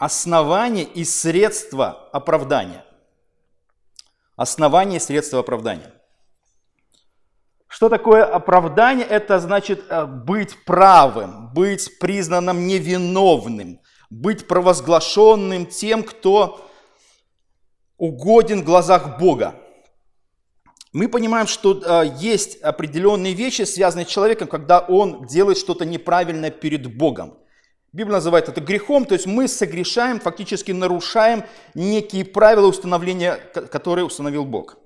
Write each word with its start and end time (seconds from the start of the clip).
основание 0.00 0.84
и 0.84 1.04
средства 1.04 2.08
оправдания. 2.10 2.84
Основание 4.34 4.96
и 4.96 5.00
средства 5.00 5.40
оправдания. 5.40 5.92
Что 7.68 7.90
такое 7.90 8.24
оправдание? 8.24 9.06
Это 9.06 9.38
значит 9.38 9.84
э, 9.90 10.06
быть 10.06 10.64
правым, 10.64 11.52
быть 11.52 11.98
признанным 11.98 12.66
невиновным, 12.66 13.78
быть 14.08 14.48
провозглашенным 14.48 15.66
тем, 15.66 16.02
кто 16.02 16.66
угоден 17.98 18.62
в 18.62 18.64
глазах 18.64 19.18
Бога. 19.18 19.54
Мы 20.94 21.08
понимаем, 21.08 21.46
что 21.46 21.74
э, 21.74 22.16
есть 22.16 22.56
определенные 22.62 23.34
вещи, 23.34 23.62
связанные 23.62 24.06
с 24.06 24.08
человеком, 24.08 24.48
когда 24.48 24.80
он 24.80 25.26
делает 25.26 25.58
что-то 25.58 25.84
неправильное 25.84 26.50
перед 26.50 26.96
Богом. 26.96 27.36
Библия 27.92 28.16
называет 28.16 28.48
это 28.48 28.60
грехом, 28.60 29.04
то 29.04 29.14
есть 29.14 29.26
мы 29.26 29.48
согрешаем, 29.48 30.20
фактически 30.20 30.70
нарушаем 30.70 31.44
некие 31.74 32.24
правила 32.24 32.66
установления, 32.66 33.34
которые 33.70 34.04
установил 34.04 34.44
Бог. 34.44 34.76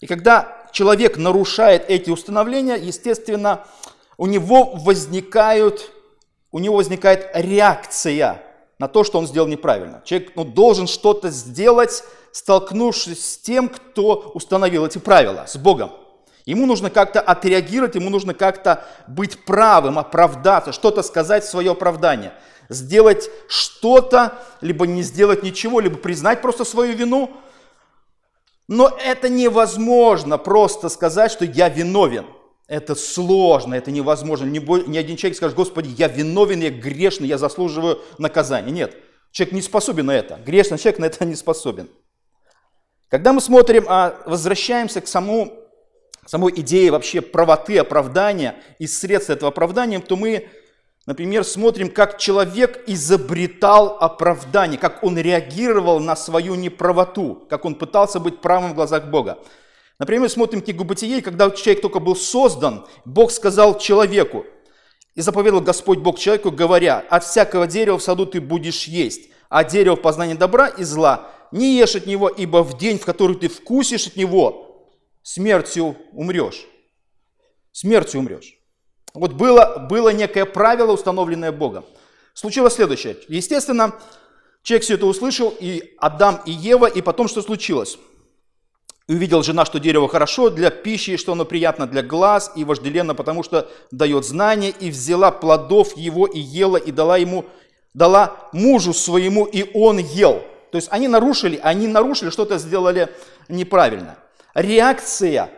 И 0.00 0.06
когда 0.06 0.68
человек 0.72 1.16
нарушает 1.16 1.84
эти 1.88 2.10
установления, 2.10 2.74
естественно, 2.74 3.64
у 4.18 4.26
него 4.26 4.64
возникают, 4.74 5.92
у 6.50 6.58
него 6.58 6.76
возникает 6.76 7.30
реакция 7.34 8.42
на 8.80 8.88
то, 8.88 9.04
что 9.04 9.18
он 9.18 9.28
сделал 9.28 9.46
неправильно. 9.46 10.02
Человек 10.04 10.32
ну, 10.34 10.44
должен 10.44 10.88
что-то 10.88 11.30
сделать, 11.30 12.02
столкнувшись 12.32 13.34
с 13.34 13.38
тем, 13.38 13.68
кто 13.68 14.32
установил 14.34 14.84
эти 14.84 14.98
правила, 14.98 15.44
с 15.46 15.56
Богом. 15.56 15.92
Ему 16.44 16.66
нужно 16.66 16.90
как-то 16.90 17.20
отреагировать, 17.20 17.94
ему 17.94 18.10
нужно 18.10 18.34
как-то 18.34 18.84
быть 19.06 19.44
правым, 19.44 19.98
оправдаться, 19.98 20.72
что-то 20.72 21.02
сказать 21.02 21.44
в 21.44 21.48
свое 21.48 21.72
оправдание. 21.72 22.32
Сделать 22.68 23.30
что-то, 23.48 24.38
либо 24.60 24.86
не 24.86 25.02
сделать 25.02 25.42
ничего, 25.42 25.80
либо 25.80 25.96
признать 25.96 26.42
просто 26.42 26.64
свою 26.64 26.94
вину– 26.94 27.30
но 28.68 28.88
это 28.88 29.28
невозможно 29.28 30.38
просто 30.38 30.88
сказать, 30.88 31.30
что 31.30 31.44
я 31.44 31.68
виновен. 31.68 32.26
Это 32.66 32.94
сложно, 32.94 33.74
это 33.74 33.90
невозможно. 33.90 34.46
Ни, 34.46 34.96
один 34.96 35.16
человек 35.16 35.36
скажет, 35.36 35.54
Господи, 35.54 35.94
я 35.98 36.08
виновен, 36.08 36.60
я 36.60 36.70
грешный, 36.70 37.28
я 37.28 37.36
заслуживаю 37.36 38.00
наказания. 38.16 38.70
Нет, 38.70 38.96
человек 39.32 39.54
не 39.54 39.62
способен 39.62 40.06
на 40.06 40.12
это. 40.12 40.38
Грешный 40.46 40.78
человек 40.78 40.98
на 40.98 41.04
это 41.06 41.24
не 41.26 41.34
способен. 41.34 41.90
Когда 43.10 43.34
мы 43.34 43.42
смотрим, 43.42 43.84
а 43.86 44.16
возвращаемся 44.24 45.02
к 45.02 45.08
самому, 45.08 45.52
самой 46.26 46.52
идее 46.56 46.90
вообще 46.90 47.20
правоты, 47.20 47.78
оправдания 47.78 48.56
и 48.78 48.86
средств 48.86 49.30
этого 49.30 49.50
оправдания, 49.50 50.00
то 50.00 50.16
мы 50.16 50.48
Например, 51.06 51.44
смотрим, 51.44 51.90
как 51.90 52.16
человек 52.16 52.82
изобретал 52.86 53.98
оправдание, 54.00 54.78
как 54.78 55.04
он 55.04 55.18
реагировал 55.18 56.00
на 56.00 56.16
свою 56.16 56.54
неправоту, 56.54 57.44
как 57.50 57.66
он 57.66 57.74
пытался 57.74 58.20
быть 58.20 58.40
правым 58.40 58.72
в 58.72 58.74
глазах 58.74 59.10
Бога. 59.10 59.38
Например, 59.98 60.30
смотрим 60.30 60.62
книгу 60.62 60.82
Бытие, 60.82 61.20
когда 61.20 61.50
человек 61.50 61.82
только 61.82 62.00
был 62.00 62.16
создан, 62.16 62.86
Бог 63.04 63.32
сказал 63.32 63.78
человеку, 63.78 64.46
и 65.14 65.20
заповедал 65.20 65.60
Господь 65.60 65.98
Бог 65.98 66.18
человеку, 66.18 66.50
говоря, 66.50 67.04
от 67.10 67.22
всякого 67.22 67.66
дерева 67.66 67.98
в 67.98 68.02
саду 68.02 68.24
ты 68.24 68.40
будешь 68.40 68.84
есть, 68.84 69.28
а 69.50 69.62
дерево 69.62 69.96
познания 69.96 70.34
добра 70.34 70.68
и 70.68 70.84
зла 70.84 71.28
не 71.52 71.76
ешь 71.76 71.94
от 71.94 72.06
него, 72.06 72.28
ибо 72.28 72.64
в 72.64 72.78
день, 72.78 72.98
в 72.98 73.04
который 73.04 73.36
ты 73.36 73.48
вкусишь 73.48 74.08
от 74.08 74.16
него, 74.16 74.73
смертью 75.24 75.96
умрешь. 76.12 76.66
Смертью 77.72 78.20
умрешь. 78.20 78.56
Вот 79.14 79.32
было, 79.32 79.88
было 79.90 80.10
некое 80.10 80.44
правило, 80.44 80.92
установленное 80.92 81.50
Богом. 81.50 81.84
Случилось 82.34 82.74
следующее. 82.74 83.16
Естественно, 83.26 83.92
человек 84.62 84.84
все 84.84 84.94
это 84.94 85.06
услышал, 85.06 85.52
и 85.58 85.94
Адам, 85.98 86.40
и 86.46 86.52
Ева, 86.52 86.86
и 86.86 87.02
потом 87.02 87.26
что 87.26 87.42
случилось? 87.42 87.98
увидел 89.08 89.42
жена, 89.42 89.64
что 89.64 89.78
дерево 89.78 90.08
хорошо 90.08 90.50
для 90.50 90.70
пищи, 90.70 91.16
что 91.16 91.32
оно 91.32 91.44
приятно 91.44 91.86
для 91.86 92.02
глаз 92.02 92.52
и 92.56 92.64
вожделенно, 92.64 93.14
потому 93.14 93.42
что 93.42 93.68
дает 93.90 94.24
знание, 94.24 94.70
и 94.70 94.90
взяла 94.90 95.30
плодов 95.30 95.96
его 95.96 96.26
и 96.26 96.38
ела, 96.38 96.78
и 96.78 96.90
дала 96.90 97.18
ему, 97.18 97.44
дала 97.92 98.48
мужу 98.52 98.94
своему, 98.94 99.44
и 99.44 99.70
он 99.74 99.98
ел. 99.98 100.42
То 100.72 100.76
есть 100.76 100.88
они 100.90 101.06
нарушили, 101.06 101.60
они 101.62 101.86
нарушили, 101.86 102.30
что-то 102.30 102.58
сделали 102.58 103.10
неправильно. 103.48 104.16
Реакция 104.54 105.50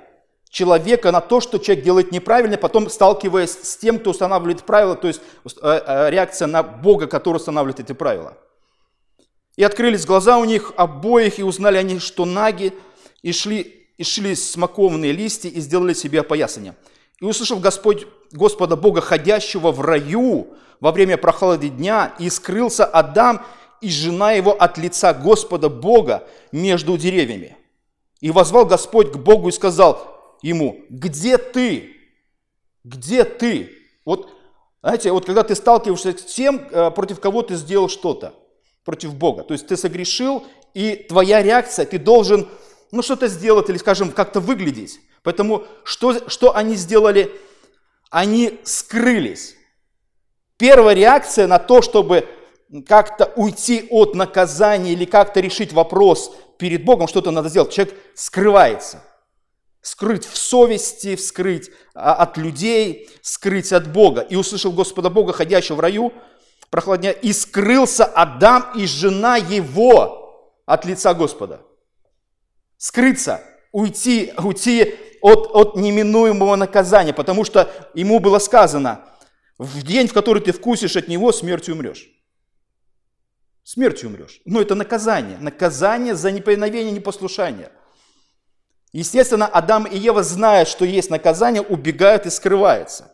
человека 0.49 1.13
на 1.13 1.21
то, 1.21 1.41
что 1.41 1.59
человек 1.59 1.85
делает 1.85 2.13
неправильно, 2.13 2.57
потом 2.57 2.89
сталкиваясь 2.89 3.51
с 3.51 3.77
тем, 3.77 3.99
кто 3.99 4.11
устанавливает 4.11 4.65
правила, 4.65 4.95
то 4.95 5.09
есть 5.09 5.21
э, 5.45 5.51
э, 5.63 6.11
реакция 6.11 6.49
на 6.49 6.63
Бога, 6.63 7.07
который 7.07 7.37
устанавливает 7.37 7.81
эти 7.81 7.93
правила. 7.93 8.39
И 9.57 9.63
открылись 9.63 10.07
глаза 10.07 10.39
у 10.39 10.45
них 10.45 10.73
обоих, 10.77 11.39
и 11.39 11.43
узнали 11.43 11.77
они, 11.77 11.99
что 11.99 12.25
наги, 12.25 12.73
и 13.23 13.33
шли, 13.33 13.87
и 13.99 14.05
шли 14.05 14.35
смоковные 14.35 15.13
листья, 15.13 15.49
и 15.51 15.61
сделали 15.61 15.93
себе 15.93 16.21
опоясание. 16.21 16.75
И 17.21 17.25
услышав 17.25 17.61
Господь, 17.61 18.07
Господа 18.33 18.77
Бога, 18.77 19.01
ходящего 19.01 19.73
в 19.73 19.81
раю 19.81 20.55
во 20.81 20.93
время 20.93 21.17
прохлады 21.17 21.69
дня, 21.69 22.15
и 22.19 22.31
скрылся 22.31 22.85
Адам 22.85 23.45
и 23.81 23.91
жена 23.91 24.33
его 24.33 24.53
от 24.53 24.79
лица 24.79 25.13
Господа 25.15 25.69
Бога 25.69 26.27
между 26.53 26.97
деревьями. 26.97 27.57
И 28.21 28.31
возвал 28.31 28.65
Господь 28.67 29.13
к 29.13 29.17
Богу 29.17 29.49
и 29.49 29.53
сказал, 29.53 30.37
ему, 30.43 30.85
где 30.89 31.39
ты? 31.39 31.97
Где 32.85 33.25
ты? 33.25 33.71
Вот, 34.05 34.31
знаете, 34.83 35.13
вот 35.13 35.27
когда 35.27 35.43
ты 35.43 35.55
сталкиваешься 35.55 36.17
с 36.17 36.25
тем, 36.25 36.67
э, 36.71 36.91
против 36.91 37.21
кого 37.21 37.43
ты 37.43 37.57
сделал 37.57 37.89
что-то, 37.89 38.35
против 38.85 39.15
Бога, 39.15 39.43
то 39.43 39.53
есть 39.53 39.67
ты 39.67 39.77
согрешил, 39.77 40.47
и 40.75 40.95
твоя 41.09 41.43
реакция, 41.43 41.87
ты 41.87 41.99
должен, 41.99 42.49
ну, 42.93 43.03
что-то 43.03 43.29
сделать 43.29 43.69
или, 43.69 43.79
скажем, 43.79 44.13
как-то 44.13 44.41
выглядеть. 44.41 45.01
Поэтому 45.23 45.65
что, 45.85 46.29
что 46.29 46.55
они 46.55 46.77
сделали? 46.77 47.33
Они 48.11 48.61
скрылись. 48.63 49.57
Первая 50.57 50.95
реакция 50.95 51.47
на 51.47 51.59
то, 51.59 51.83
чтобы 51.83 52.29
как-то 52.87 53.33
уйти 53.37 53.87
от 53.91 54.15
наказания 54.15 54.93
или 54.93 55.05
как-то 55.05 55.41
решить 55.41 55.73
вопрос 55.73 56.35
перед 56.59 56.85
Богом, 56.85 57.09
что-то 57.09 57.31
надо 57.31 57.49
сделать. 57.49 57.73
Человек 57.73 57.95
скрывается– 58.15 59.03
скрыть 59.87 60.27
в 60.27 60.37
совести, 60.37 61.15
вскрыть 61.15 61.71
а, 61.95 62.15
от 62.15 62.37
людей, 62.37 63.09
скрыть 63.23 63.73
от 63.73 63.93
Бога. 63.93 64.21
И 64.23 64.35
услышал 64.35 64.73
Господа 64.73 65.11
Бога, 65.11 65.33
ходящего 65.33 65.77
в 65.77 65.81
раю, 65.81 66.13
прохладня, 66.71 67.13
и 67.13 67.33
скрылся 67.33 68.05
Адам 68.05 68.73
и 68.75 68.85
жена 68.85 69.37
его 69.37 70.59
от 70.67 70.85
лица 70.87 71.15
Господа. 71.15 71.61
Скрыться, 72.77 73.41
уйти, 73.71 74.33
уйти 74.39 74.97
от, 75.23 75.55
от 75.55 75.77
неминуемого 75.77 76.57
наказания, 76.57 77.13
потому 77.13 77.45
что 77.45 77.71
ему 77.95 78.19
было 78.19 78.41
сказано, 78.41 79.05
в 79.57 79.85
день, 79.85 80.09
в 80.09 80.13
который 80.13 80.43
ты 80.43 80.51
вкусишь 80.51 80.97
от 80.97 81.07
него, 81.07 81.31
смертью 81.31 81.75
умрешь. 81.75 82.09
Смертью 83.67 84.09
умрешь. 84.09 84.41
Но 84.45 84.61
это 84.61 84.75
наказание. 84.75 85.39
Наказание 85.39 86.15
за 86.15 86.31
неповиновение, 86.31 86.93
непослушание– 86.93 87.71
Естественно, 88.97 89.47
Адам 89.47 89.85
и 89.85 89.99
Ева, 89.99 90.23
зная, 90.23 90.65
что 90.65 90.87
есть 90.87 91.11
наказание, 91.11 91.61
убегают 91.61 92.25
и 92.25 92.31
скрываются. 92.31 93.13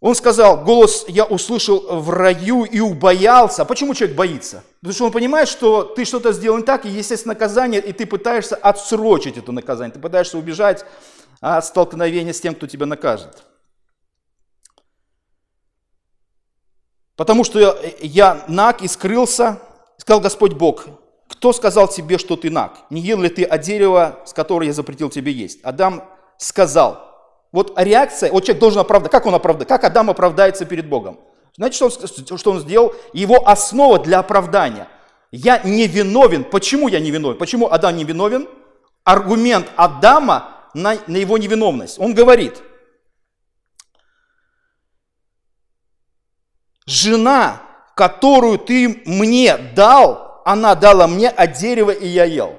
Он 0.00 0.14
сказал, 0.14 0.62
голос 0.62 1.04
я 1.08 1.24
услышал 1.24 2.00
в 2.00 2.08
раю 2.10 2.62
и 2.62 2.78
убоялся. 2.78 3.62
А 3.62 3.64
почему 3.64 3.94
человек 3.94 4.16
боится? 4.16 4.62
Потому 4.80 4.94
что 4.94 5.04
он 5.06 5.10
понимает, 5.10 5.48
что 5.48 5.82
ты 5.82 6.04
что-то 6.04 6.32
сделал 6.32 6.58
не 6.58 6.62
так, 6.62 6.86
и 6.86 6.88
есть 6.88 7.26
наказание, 7.26 7.80
и 7.80 7.92
ты 7.92 8.06
пытаешься 8.06 8.54
отсрочить 8.54 9.36
это 9.36 9.50
наказание. 9.50 9.92
Ты 9.92 9.98
пытаешься 9.98 10.38
убежать 10.38 10.84
от 11.40 11.64
столкновения 11.64 12.32
с 12.32 12.40
тем, 12.40 12.54
кто 12.54 12.68
тебя 12.68 12.86
накажет. 12.86 13.42
Потому 17.18 17.42
что 17.42 17.76
я 18.00 18.44
наг 18.46 18.80
и 18.80 18.86
скрылся, 18.86 19.60
сказал 19.96 20.20
Господь 20.20 20.52
Бог, 20.52 20.86
кто 21.28 21.52
сказал 21.52 21.88
тебе, 21.88 22.16
что 22.16 22.36
ты 22.36 22.48
наг? 22.48 22.78
Не 22.90 23.00
ел 23.00 23.20
ли 23.20 23.28
ты 23.28 23.42
от 23.42 23.60
дерева, 23.60 24.20
с 24.24 24.32
которого 24.32 24.62
я 24.62 24.72
запретил 24.72 25.10
тебе 25.10 25.32
есть? 25.32 25.58
Адам 25.64 26.04
сказал. 26.36 27.04
Вот 27.50 27.72
реакция, 27.76 28.30
вот 28.30 28.44
человек 28.44 28.60
должен 28.60 28.78
оправдать. 28.78 29.10
Как 29.10 29.26
он 29.26 29.34
оправдает? 29.34 29.68
Как 29.68 29.82
Адам 29.82 30.10
оправдается 30.10 30.64
перед 30.64 30.88
Богом? 30.88 31.18
Знаете, 31.56 31.74
что 31.74 31.86
он, 31.86 32.38
что 32.38 32.50
он 32.52 32.60
сделал? 32.60 32.94
Его 33.12 33.48
основа 33.48 33.98
для 33.98 34.20
оправдания. 34.20 34.86
Я 35.32 35.60
не 35.64 35.88
виновен. 35.88 36.44
Почему 36.44 36.86
я 36.86 37.00
не 37.00 37.10
виновен? 37.10 37.36
Почему 37.36 37.66
Адам 37.66 37.96
не 37.96 38.04
виновен? 38.04 38.46
Аргумент 39.02 39.66
Адама 39.74 40.50
на, 40.72 40.96
на 41.08 41.16
его 41.16 41.36
невиновность. 41.36 41.98
Он 41.98 42.14
говорит, 42.14 42.62
жена, 46.88 47.60
которую 47.94 48.58
ты 48.58 49.02
мне 49.04 49.56
дал, 49.56 50.40
она 50.44 50.74
дала 50.74 51.06
мне 51.06 51.28
от 51.28 51.52
дерева, 51.52 51.90
и 51.90 52.06
я 52.06 52.24
ел. 52.24 52.56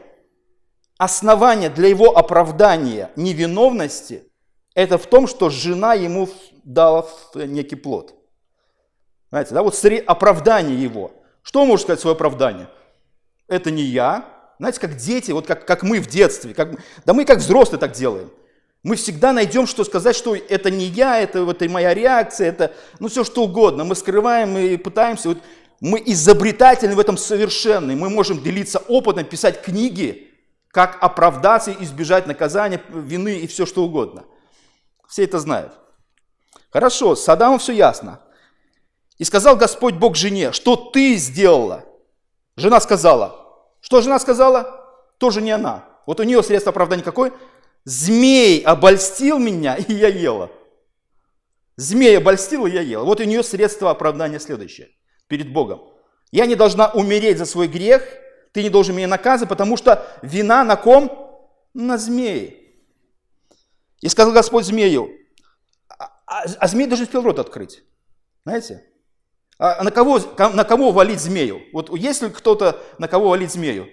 Основание 0.98 1.70
для 1.70 1.88
его 1.88 2.16
оправдания 2.16 3.10
невиновности– 3.16 4.24
это 4.76 4.98
в 4.98 5.08
том, 5.08 5.28
что 5.28 5.50
жена 5.50 5.94
ему 5.96 6.30
дала 6.64 7.08
некий 7.34 7.76
плод. 7.76 8.14
Знаете, 9.32 9.54
да, 9.54 9.64
вот 9.64 9.76
оправдание 10.06 10.82
его. 10.82 11.12
Что 11.42 11.66
может 11.66 11.86
сказать 11.86 12.00
свое 12.00 12.16
оправдание? 12.16 12.70
Это 13.48 13.72
не 13.72 13.84
я. 13.84 14.26
Знаете, 14.60 14.80
как 14.80 14.98
дети, 14.98 15.32
вот 15.32 15.48
как, 15.48 15.66
как 15.66 15.84
мы 15.84 16.00
в 16.00 16.08
детстве, 16.08 16.54
как, 16.54 16.72
да 17.06 17.14
мы 17.14 17.26
как 17.26 17.40
взрослые 17.40 17.80
так 17.80 17.94
делаем. 17.94 18.30
Мы 18.84 18.96
всегда 18.96 19.34
найдем, 19.34 19.68
что 19.68 19.84
сказать, 19.84 20.16
что 20.16 20.36
это 20.36 20.72
не 20.72 20.86
я, 20.86 21.20
это, 21.20 21.40
это 21.50 21.70
моя 21.70 21.94
реакция, 21.94 22.48
это 22.48 22.74
ну 23.00 23.10
все 23.10 23.24
что 23.24 23.44
угодно. 23.44 23.84
Мы 23.84 23.96
скрываем 23.96 24.58
и 24.58 24.78
пытаемся. 24.78 25.30
Вот 25.30 25.40
мы 25.82 26.02
изобретательны 26.06 26.96
в 26.96 27.00
этом 27.00 27.18
совершенны. 27.18 27.96
Мы 27.96 28.10
можем 28.10 28.42
делиться 28.42 28.80
опытом, 28.88 29.26
писать 29.26 29.62
книги, 29.62 30.30
как 30.72 30.98
оправдаться, 31.02 31.76
избежать 31.80 32.28
наказания, 32.28 32.82
вины 32.90 33.40
и 33.40 33.48
все 33.48 33.66
что 33.66 33.84
угодно. 33.84 34.24
Все 35.08 35.24
это 35.24 35.40
знают. 35.40 35.74
Хорошо, 36.70 37.16
с 37.16 37.28
Адамом 37.28 37.60
все 37.60 37.74
ясно. 37.74 38.22
И 39.18 39.24
сказал 39.26 39.58
Господь 39.58 39.96
Бог 39.96 40.16
жене, 40.16 40.52
что 40.54 40.76
ты 40.76 41.16
сделала? 41.16 41.84
Жена 42.56 42.80
сказала. 42.80 43.36
Что 43.82 44.02
жена 44.02 44.20
сказала? 44.20 44.86
Тоже 45.18 45.42
не 45.42 45.52
она. 45.52 45.86
Вот 46.06 46.20
у 46.20 46.24
нее 46.24 46.42
средство 46.44 46.72
оправдания 46.72 47.04
какое? 47.04 47.34
Змей 47.90 48.62
обольстил 48.62 49.40
меня, 49.40 49.76
и 49.76 49.94
я 49.94 50.10
ела. 50.10 50.52
Змей 51.76 52.20
обольстил, 52.20 52.68
и 52.68 52.72
я 52.72 52.82
ела. 52.82 53.04
Вот 53.04 53.20
у 53.20 53.24
нее 53.24 53.42
средство 53.42 53.90
оправдания 53.90 54.40
следующее 54.40 54.90
перед 55.28 55.52
Богом. 55.52 55.82
Я 56.30 56.46
не 56.46 56.54
должна 56.54 56.92
умереть 56.92 57.40
за 57.40 57.48
свой 57.48 57.68
грех, 57.68 58.04
ты 58.52 58.62
не 58.62 58.70
должен 58.70 58.96
меня 58.96 59.08
наказывать, 59.08 59.50
потому 59.50 59.76
что 59.76 60.08
вина 60.22 60.64
на 60.64 60.76
ком? 60.76 61.42
На 61.74 61.98
змее. 61.98 62.58
И 64.02 64.08
сказал 64.08 64.34
Господь 64.34 64.66
змею, 64.66 65.10
а, 65.88 66.12
а, 66.28 66.44
а 66.44 66.68
змей 66.68 66.86
даже 66.86 67.04
успел 67.06 67.24
рот 67.24 67.40
открыть. 67.40 67.82
Знаете? 68.46 68.86
А 69.58 69.84
на 69.84 69.90
кого, 69.90 70.20
на 70.38 70.64
кого 70.64 70.92
валить 70.92 71.22
змею? 71.22 71.64
Вот 71.74 71.90
есть 71.98 72.22
ли 72.22 72.30
кто-то, 72.30 72.80
на 73.00 73.08
кого 73.08 73.30
валить 73.30 73.52
змею? 73.52 73.88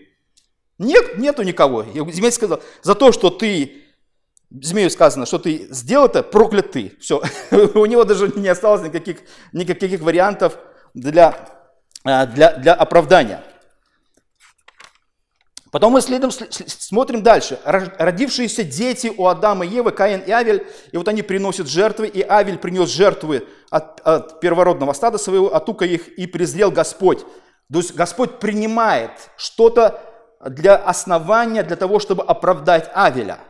Нет, 0.76 1.16
нету 1.16 1.42
никого. 1.44 1.82
И 1.82 2.12
змей 2.12 2.30
сказал, 2.30 2.62
за 2.82 2.94
то, 2.94 3.10
что 3.10 3.30
ты, 3.30 3.85
змею 4.50 4.90
сказано, 4.90 5.26
что 5.26 5.38
ты 5.38 5.68
сделал 5.70 6.06
это, 6.06 6.22
проклят 6.22 6.72
ты. 6.72 6.96
Все. 7.00 7.22
У 7.50 7.86
него 7.86 8.04
даже 8.04 8.32
не 8.36 8.48
осталось 8.48 8.82
никаких, 8.82 9.18
никаких 9.52 10.00
вариантов 10.00 10.58
для, 10.94 11.48
а, 12.04 12.26
для, 12.26 12.52
для 12.54 12.74
оправдания. 12.74 13.42
Потом 15.72 15.92
мы 15.92 16.00
следуем, 16.00 16.30
смотрим 16.30 17.22
дальше. 17.22 17.58
Родившиеся 17.64 18.62
дети 18.62 19.12
у 19.14 19.26
Адама 19.26 19.66
и 19.66 19.68
Евы, 19.68 19.90
Каин 19.90 20.20
и 20.20 20.30
Авель, 20.30 20.66
и 20.90 20.96
вот 20.96 21.06
они 21.08 21.20
приносят 21.22 21.66
жертвы, 21.66 22.06
и 22.06 22.22
Авель 22.22 22.56
принес 22.56 22.88
жертвы 22.88 23.46
от, 23.68 24.00
от 24.00 24.40
первородного 24.40 24.94
стада 24.94 25.18
своего, 25.18 25.54
от 25.54 25.68
ука 25.68 25.84
их, 25.84 26.08
и 26.08 26.26
презрел 26.26 26.70
Господь. 26.70 27.26
То 27.70 27.78
есть 27.78 27.94
Господь 27.94 28.38
принимает 28.38 29.10
что-то 29.36 30.00
для 30.40 30.76
основания, 30.76 31.62
для 31.62 31.76
того, 31.76 31.98
чтобы 31.98 32.22
оправдать 32.22 32.88
Авеля. 32.94 33.40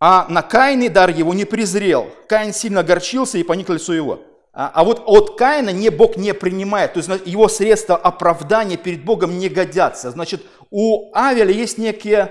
А 0.00 0.26
на 0.28 0.42
Каине 0.42 0.88
дар 0.88 1.10
его 1.10 1.34
не 1.34 1.44
презрел. 1.44 2.08
Каин 2.28 2.52
сильно 2.52 2.80
огорчился 2.80 3.38
и 3.38 3.42
поник 3.42 3.68
лицо 3.68 3.92
его. 3.92 4.20
А, 4.52 4.70
а 4.74 4.84
вот 4.84 5.02
от 5.06 5.36
Каина 5.38 5.70
не, 5.70 5.88
Бог 5.90 6.16
не 6.16 6.34
принимает, 6.34 6.94
то 6.94 6.98
есть 6.98 7.08
его 7.26 7.48
средства 7.48 7.96
оправдания 7.96 8.76
перед 8.76 9.04
Богом 9.04 9.38
не 9.38 9.48
годятся. 9.48 10.10
Значит, 10.10 10.42
у 10.70 11.14
Авеля 11.14 11.52
есть 11.52 11.78
некий 11.78 12.26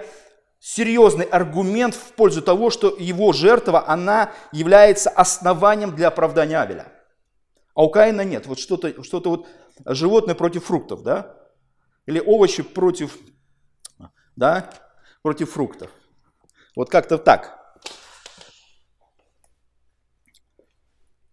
серьезный 0.59 1.25
аргумент 1.25 1.95
в 1.95 2.13
пользу 2.13 2.41
того, 2.41 2.69
что 2.69 2.95
его 2.97 3.31
жертва, 3.31 3.87
она 3.87 4.31
является 4.51 5.09
основанием 5.09 5.95
для 5.95 6.07
оправдания 6.07 6.59
Авеля. 6.59 6.91
А 7.75 7.83
у 7.83 7.89
Каина 7.89 8.21
нет. 8.21 8.47
Вот 8.47 8.59
что-то 8.59 9.03
что 9.03 9.21
вот 9.21 9.47
животное 9.85 10.35
против 10.35 10.65
фруктов, 10.65 11.03
да? 11.03 11.35
Или 12.07 12.19
овощи 12.19 12.63
против, 12.63 13.17
да, 14.35 14.69
против 15.21 15.51
фруктов. 15.51 15.91
Вот 16.75 16.89
как-то 16.89 17.17
так. 17.17 17.56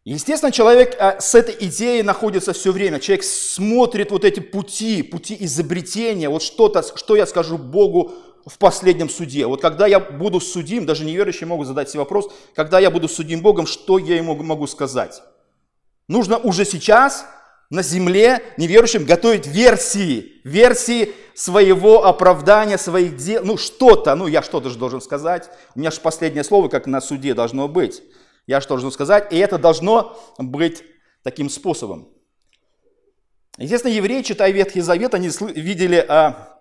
Естественно, 0.05 0.53
человек 0.53 0.97
а, 1.01 1.19
с 1.19 1.35
этой 1.35 1.57
идеей 1.67 2.03
находится 2.03 2.53
все 2.53 2.73
время. 2.73 3.01
Человек 3.01 3.25
смотрит 3.25 4.11
вот 4.11 4.25
эти 4.25 4.41
пути, 4.41 5.03
пути 5.03 5.37
изобретения, 5.41 6.29
вот 6.29 6.43
что-то, 6.43 6.83
что 6.83 7.17
я 7.17 7.27
скажу 7.27 7.57
Богу 7.57 8.13
в 8.45 8.59
последнем 8.59 9.09
суде. 9.09 9.47
Вот 9.47 9.63
когда 9.63 9.87
я 9.87 10.01
буду 10.01 10.41
судим, 10.41 10.85
даже 10.85 11.07
неверующие 11.07 11.47
могут 11.47 11.67
задать 11.67 11.89
себе 11.89 12.01
вопрос, 12.01 12.31
когда 12.55 12.79
я 12.81 12.91
буду 12.91 13.09
судим 13.09 13.41
Богом, 13.41 13.67
что 13.67 13.97
я 13.97 14.17
ему 14.17 14.35
могу 14.35 14.67
сказать? 14.67 15.23
Нужно 16.07 16.37
уже 16.37 16.67
сейчас 16.67 17.25
на 17.71 17.83
земле 17.83 18.43
неверующим 18.59 19.07
готовить 19.07 19.47
версии, 19.47 20.33
версии 20.45 21.15
своего 21.33 22.05
оправдания, 22.05 22.77
своих 22.77 23.17
дел, 23.17 23.43
ну 23.43 23.57
что-то, 23.57 24.15
ну 24.15 24.27
я 24.27 24.43
что-то 24.43 24.69
же 24.69 24.77
должен 24.77 25.01
сказать. 25.01 25.49
У 25.75 25.79
меня 25.79 25.91
же 25.91 26.01
последнее 26.03 26.45
слово, 26.45 26.69
как 26.69 26.87
на 26.87 27.01
суде, 27.01 27.33
должно 27.33 27.69
быть. 27.69 28.03
Я 28.47 28.61
что 28.61 28.71
должен 28.71 28.93
сказать? 28.93 29.33
И 29.33 29.39
это 29.39 29.59
должно 29.59 30.19
быть 30.39 30.85
таким 31.23 31.49
способом. 31.49 32.09
Естественно, 33.57 33.93
евреи, 33.93 34.23
читая 34.23 34.51
Ветхий 34.51 34.81
Завет, 34.81 35.15
они 35.15 35.31
видели, 35.55 36.05
а, 36.09 36.59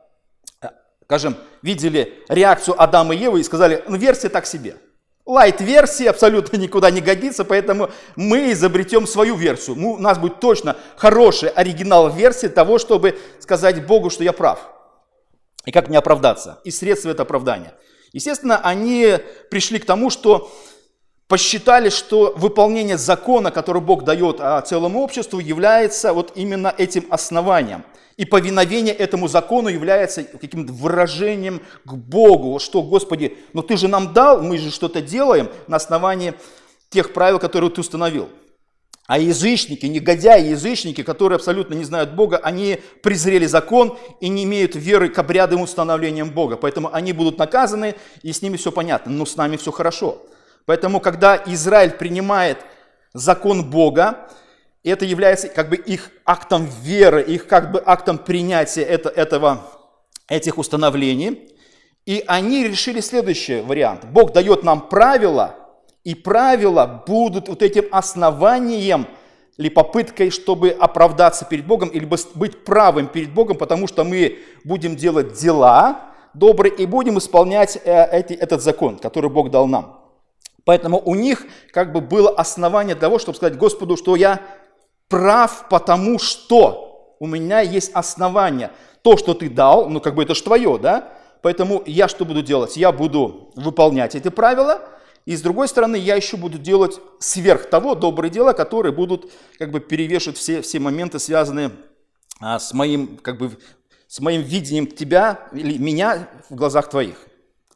а, 0.61 0.73
скажем, 1.03 1.35
видели 1.61 2.23
реакцию 2.29 2.81
Адама 2.81 3.15
и 3.15 3.17
Евы 3.17 3.39
и 3.39 3.43
сказали, 3.43 3.83
ну, 3.87 3.97
версия 3.97 4.29
так 4.29 4.45
себе. 4.45 4.77
Лайт-версия 5.25 6.09
абсолютно 6.09 6.57
никуда 6.57 6.91
не 6.91 6.99
годится, 6.99 7.45
поэтому 7.45 7.89
мы 8.17 8.51
изобретем 8.51 9.07
свою 9.07 9.35
версию. 9.35 9.77
У 9.77 9.97
нас 9.97 10.17
будет 10.17 10.39
точно 10.41 10.75
хорошая 10.97 11.49
оригинал-версия 11.51 12.49
того, 12.49 12.77
чтобы 12.77 13.17
сказать 13.39 13.87
Богу, 13.87 14.09
что 14.09 14.23
я 14.23 14.33
прав. 14.33 14.69
И 15.65 15.71
как 15.71 15.87
мне 15.87 15.97
оправдаться. 15.97 16.59
И 16.65 16.71
средства 16.71 17.09
это 17.09 17.23
оправдания. 17.23 17.73
Естественно, 18.11 18.59
они 18.59 19.17
пришли 19.49 19.79
к 19.79 19.85
тому, 19.85 20.09
что 20.09 20.51
посчитали, 21.33 21.89
что 21.89 22.31
выполнение 22.37 22.95
закона, 22.95 23.49
который 23.49 23.81
Бог 23.81 24.03
дает 24.03 24.35
а, 24.39 24.61
целому 24.61 25.01
обществу, 25.01 25.39
является 25.39 26.13
вот 26.13 26.33
именно 26.35 26.71
этим 26.77 27.07
основанием. 27.09 27.83
И 28.17 28.25
повиновение 28.25 28.93
этому 28.93 29.27
закону 29.27 29.67
является 29.67 30.25
каким-то 30.25 30.71
выражением 30.71 31.63
к 31.85 31.93
Богу, 31.93 32.59
что, 32.59 32.83
Господи, 32.83 33.35
ну 33.53 33.63
Ты 33.63 33.77
же 33.77 33.87
нам 33.87 34.13
дал, 34.13 34.43
мы 34.43 34.59
же 34.59 34.69
что-то 34.69 35.01
делаем 35.01 35.49
на 35.65 35.77
основании 35.77 36.35
тех 36.91 37.13
правил, 37.13 37.39
которые 37.39 37.71
Ты 37.71 37.81
установил. 37.81 38.29
А 39.07 39.17
язычники, 39.17 39.87
негодяи, 39.87 40.49
язычники, 40.49 41.01
которые 41.01 41.37
абсолютно 41.37 41.73
не 41.73 41.83
знают 41.83 42.11
Бога, 42.11 42.37
они 42.37 42.77
презрели 43.01 43.47
закон 43.47 43.97
и 44.21 44.29
не 44.29 44.43
имеют 44.43 44.75
веры 44.75 45.09
к 45.09 45.17
обрядам 45.17 45.61
установлениям 45.61 46.29
Бога. 46.29 46.57
Поэтому 46.57 46.93
они 46.93 47.11
будут 47.11 47.39
наказаны, 47.39 47.95
и 48.21 48.31
с 48.31 48.43
ними 48.43 48.55
все 48.55 48.71
понятно, 48.71 49.11
но 49.11 49.25
с 49.25 49.35
нами 49.35 49.57
все 49.57 49.71
хорошо. 49.71 50.21
Поэтому, 50.65 50.99
когда 50.99 51.41
Израиль 51.45 51.91
принимает 51.91 52.57
закон 53.13 53.69
Бога, 53.69 54.27
это 54.83 55.05
является 55.05 55.47
как 55.47 55.69
бы 55.69 55.75
их 55.75 56.11
актом 56.25 56.65
веры, 56.65 57.21
их 57.21 57.47
как 57.47 57.71
бы 57.71 57.81
актом 57.85 58.17
принятия 58.17 58.81
это, 58.81 59.09
этого, 59.09 59.61
этих 60.27 60.57
установлений. 60.57 61.49
И 62.05 62.23
они 62.27 62.67
решили 62.67 62.99
следующий 62.99 63.61
вариант. 63.61 64.05
Бог 64.05 64.33
дает 64.33 64.63
нам 64.63 64.89
правила, 64.89 65.55
и 66.03 66.15
правила 66.15 67.03
будут 67.07 67.47
вот 67.47 67.61
этим 67.61 67.85
основанием 67.91 69.07
или 69.57 69.69
попыткой, 69.69 70.31
чтобы 70.31 70.69
оправдаться 70.69 71.45
перед 71.45 71.65
Богом, 71.65 71.89
или 71.89 72.05
быть 72.35 72.65
правым 72.65 73.07
перед 73.07 73.31
Богом, 73.31 73.57
потому 73.57 73.87
что 73.87 74.03
мы 74.03 74.39
будем 74.65 74.95
делать 74.95 75.33
дела 75.33 76.13
добрые 76.33 76.73
и 76.73 76.85
будем 76.85 77.19
исполнять 77.19 77.77
э, 77.85 78.09
эти, 78.11 78.33
этот 78.33 78.61
закон, 78.61 78.97
который 78.97 79.29
Бог 79.29 79.51
дал 79.51 79.67
нам. 79.67 80.02
Поэтому 80.65 81.01
у 81.03 81.15
них 81.15 81.45
как 81.71 81.91
бы 81.91 82.01
было 82.01 82.29
основание 82.29 82.95
того, 82.95 83.19
чтобы 83.19 83.37
сказать 83.37 83.57
Господу, 83.57 83.97
что 83.97 84.15
я 84.15 84.41
прав, 85.09 85.67
потому 85.69 86.19
что 86.19 87.15
у 87.19 87.27
меня 87.27 87.59
есть 87.61 87.91
основание. 87.93 88.71
То, 89.01 89.17
что 89.17 89.33
ты 89.33 89.49
дал, 89.49 89.89
ну 89.89 89.99
как 89.99 90.15
бы 90.15 90.23
это 90.23 90.35
же 90.35 90.43
твое, 90.43 90.77
да? 90.77 91.13
Поэтому 91.41 91.83
я 91.85 92.07
что 92.07 92.23
буду 92.23 92.41
делать? 92.41 92.77
Я 92.77 92.93
буду 92.93 93.51
выполнять 93.55 94.15
эти 94.15 94.29
правила, 94.29 94.81
и 95.25 95.35
с 95.35 95.41
другой 95.41 95.67
стороны, 95.67 95.95
я 95.95 96.15
еще 96.15 96.37
буду 96.37 96.57
делать 96.57 96.99
сверх 97.19 97.69
того 97.69 97.95
добрые 97.95 98.31
дела, 98.31 98.53
которые 98.53 98.91
будут 98.91 99.31
как 99.57 99.71
бы 99.71 99.79
перевешивать 99.79 100.37
все, 100.37 100.61
все 100.61 100.79
моменты, 100.79 101.19
связанные 101.19 101.71
а, 102.41 102.59
с, 102.59 102.73
моим, 102.73 103.17
как 103.17 103.37
бы, 103.37 103.57
с 104.07 104.19
моим 104.19 104.41
видением 104.41 104.87
тебя 104.87 105.47
или 105.53 105.77
меня 105.77 106.29
в 106.49 106.55
глазах 106.55 106.89
твоих. 106.89 107.15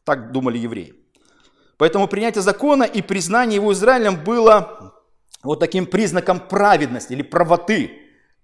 Так 0.04 0.32
думали 0.32 0.58
евреи. 0.58 0.94
Поэтому 1.78 2.08
принятие 2.08 2.42
закона 2.42 2.84
и 2.84 3.02
признание 3.02 3.56
его 3.56 3.72
Израилем 3.74 4.24
было 4.24 4.94
вот 5.44 5.60
таким 5.60 5.86
признаком 5.86 6.40
праведности 6.40 7.14
или 7.14 7.22
правоты. 7.22 7.92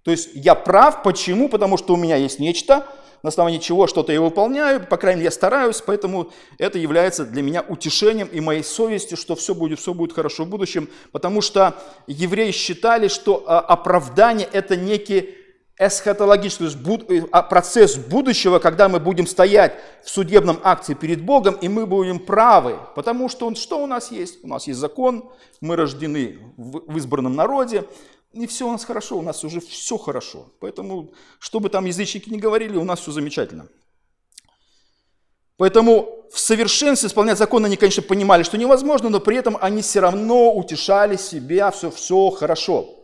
То 0.04 0.12
есть 0.12 0.30
я 0.34 0.56
прав, 0.56 1.04
почему? 1.04 1.50
Потому 1.50 1.78
что 1.78 1.94
у 1.94 1.98
меня 1.98 2.16
есть 2.16 2.40
нечто, 2.40 2.86
на 3.24 3.30
основании 3.30 3.60
чего 3.60 3.88
что-то 3.88 4.12
я 4.12 4.20
выполняю, 4.20 4.86
по 4.86 4.98
крайней 4.98 5.20
мере, 5.20 5.25
я 5.28 5.32
стараюсь, 5.32 5.82
поэтому 5.82 6.32
это 6.58 6.78
является 6.78 7.25
для 7.25 7.42
меня 7.42 7.62
утешением 7.62 8.28
и 8.28 8.42
моей 8.42 8.63
совестью, 8.63 9.16
что 9.16 9.36
все 9.36 9.56
будет, 9.56 9.80
все 9.80 9.94
будет 9.94 10.12
хорошо 10.12 10.44
в 10.44 10.50
будущем, 10.50 10.90
потому 11.13 11.40
что 11.40 11.74
евреи 12.06 12.52
считали, 12.52 13.08
что 13.08 13.46
а, 13.48 13.62
оправдание– 13.62 14.48
это 14.52 14.75
некий 14.75 15.38
эсхатологический, 15.77 16.70
то 16.70 17.13
есть 17.13 17.27
а, 17.32 17.42
процесс 17.42 17.96
будущего, 17.96 18.60
когда 18.60 18.89
мы 18.89 19.00
будем 19.00 19.25
стоять 19.25 19.74
в 20.03 20.10
судебном 20.10 20.60
акте 20.63 20.94
перед 20.94 21.24
Богом, 21.24 21.56
и 21.56 21.68
мы 21.68 21.88
будем 21.88 22.20
правы, 22.20 22.77
потому 22.96 23.27
что 23.27 23.48
он, 23.48 23.56
что 23.56 23.84
у 23.84 23.88
нас 23.88 24.12
есть? 24.12 24.44
У 24.44 24.48
нас 24.48 24.68
есть 24.68 24.80
закон, 24.80 25.32
мы 25.62 25.75
рождены 25.75 26.39
в 26.58 26.96
избранном 26.98 27.36
народе, 27.36 27.86
и 28.34 28.46
все 28.46 28.68
у 28.68 28.72
нас 28.72 28.86
хорошо, 28.86 29.18
у 29.18 29.22
нас 29.22 29.44
уже 29.44 29.62
все 29.62 29.98
хорошо. 29.98 30.51
Поэтому, 30.60 31.13
что 31.39 31.60
бы 31.60 31.70
там 31.70 31.86
язычники 31.86 32.30
не 32.30 32.39
говорили, 32.39 32.77
у 32.77 32.84
нас 32.84 33.00
все 33.00 33.12
замечательно. 33.12 33.68
Поэтому 35.58 36.27
в 36.32 36.39
совершенстве 36.39 37.08
исполнять 37.08 37.38
закон 37.38 37.63
они, 37.65 37.77
конечно, 37.77 38.01
понимали, 38.01 38.44
что 38.44 38.58
невозможно, 38.58 39.10
но 39.10 39.20
при 39.20 39.38
этом 39.38 39.58
они 39.62 39.82
все 39.82 40.00
равно 40.00 40.53
утешали 40.53 41.15
себя, 41.15 41.70
все, 41.72 41.92
все 41.92 42.32
хорошо. 42.32 43.02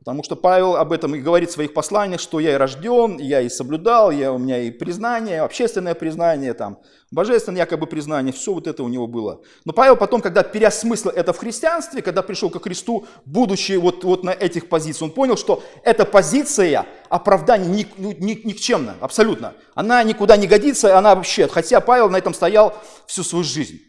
Потому 0.00 0.22
что 0.22 0.34
Павел 0.34 0.76
об 0.76 0.92
этом 0.92 1.14
и 1.14 1.20
говорит 1.20 1.50
в 1.50 1.52
своих 1.52 1.74
посланиях, 1.74 2.20
что 2.20 2.40
я 2.40 2.52
и 2.52 2.56
рожден, 2.56 3.18
я 3.18 3.42
и 3.42 3.50
соблюдал, 3.50 4.10
я, 4.10 4.32
у 4.32 4.38
меня 4.38 4.62
и 4.62 4.70
признание, 4.70 5.42
общественное 5.42 5.94
признание, 5.94 6.54
там, 6.54 6.78
божественное 7.10 7.58
якобы 7.58 7.86
признание, 7.86 8.32
все 8.32 8.54
вот 8.54 8.66
это 8.66 8.82
у 8.82 8.88
него 8.88 9.06
было. 9.06 9.42
Но 9.66 9.74
Павел 9.74 9.96
потом, 9.96 10.22
когда 10.22 10.42
переосмыслил 10.42 11.10
это 11.10 11.34
в 11.34 11.38
христианстве, 11.38 12.00
когда 12.00 12.22
пришел 12.22 12.48
ко 12.48 12.60
Христу, 12.60 13.06
будучи 13.26 13.72
вот, 13.72 14.02
вот 14.04 14.24
на 14.24 14.30
этих 14.30 14.70
позициях, 14.70 15.02
он 15.02 15.10
понял, 15.10 15.36
что 15.36 15.62
эта 15.84 16.06
позиция 16.06 16.86
оправдания 17.10 17.66
ни, 17.66 17.86
ни, 17.98 18.14
ни, 18.14 18.40
никчемна, 18.42 18.96
абсолютно. 19.00 19.52
Она 19.74 20.02
никуда 20.02 20.38
не 20.38 20.46
годится, 20.46 20.96
она 20.96 21.14
вообще, 21.14 21.46
хотя 21.46 21.78
Павел 21.82 22.08
на 22.08 22.16
этом 22.16 22.32
стоял 22.32 22.74
всю 23.06 23.22
свою 23.22 23.44
жизнь. 23.44 23.82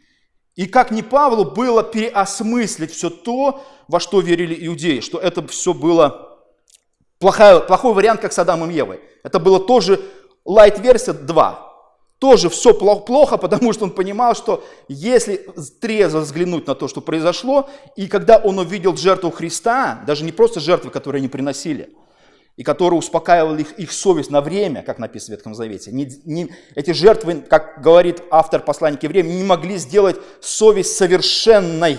И 0.56 0.66
как 0.66 0.92
не 0.92 1.02
Павлу 1.02 1.46
было 1.46 1.82
переосмыслить 1.82 2.92
все 2.92 3.10
то, 3.10 3.64
во 3.88 4.00
что 4.00 4.20
верили 4.20 4.68
иудеи, 4.68 5.00
что 5.00 5.18
это 5.18 5.46
все 5.48 5.74
было 5.74 6.40
плохой, 7.20 7.62
плохой 7.62 7.94
вариант, 7.94 8.22
как 8.22 8.34
с 8.34 8.40
Адамом 8.40 8.70
и 8.70 8.74
Евой. 8.74 9.00
Это 9.24 9.40
было 9.40 9.60
тоже 9.60 10.02
light-версия 10.46 11.14
2. 11.14 11.72
Тоже 12.20 12.50
все 12.50 12.74
плохо, 12.74 13.38
потому 13.40 13.72
что 13.72 13.86
он 13.86 13.92
понимал, 13.92 14.36
что 14.36 14.64
если 14.90 15.38
трезво 15.80 16.20
взглянуть 16.20 16.68
на 16.68 16.76
то, 16.76 16.88
что 16.88 17.00
произошло, 17.00 17.70
и 17.96 18.08
когда 18.08 18.38
он 18.38 18.60
увидел 18.60 18.98
жертву 18.98 19.32
Христа, 19.32 20.04
даже 20.06 20.26
не 20.26 20.32
просто 20.32 20.60
жертвы, 20.60 20.92
которые 20.92 21.20
они 21.22 21.30
приносили, 21.30 21.90
и 22.62 22.64
который 22.64 22.94
успокаивал 22.94 23.58
их, 23.58 23.72
их 23.80 23.92
совесть 23.92 24.30
на 24.30 24.40
время, 24.40 24.84
как 24.84 25.00
написано 25.00 25.34
в 25.36 25.38
Ветхом 25.40 25.56
Завете. 25.56 25.92
Не, 25.92 26.08
не, 26.26 26.48
эти 26.76 26.92
жертвы, 26.92 27.42
как 27.42 27.82
говорит 27.82 28.22
автор 28.30 28.62
посланника 28.62 29.08
времени, 29.08 29.38
не 29.38 29.44
могли 29.44 29.78
сделать 29.78 30.18
совесть 30.42 30.96
совершенной. 30.96 31.98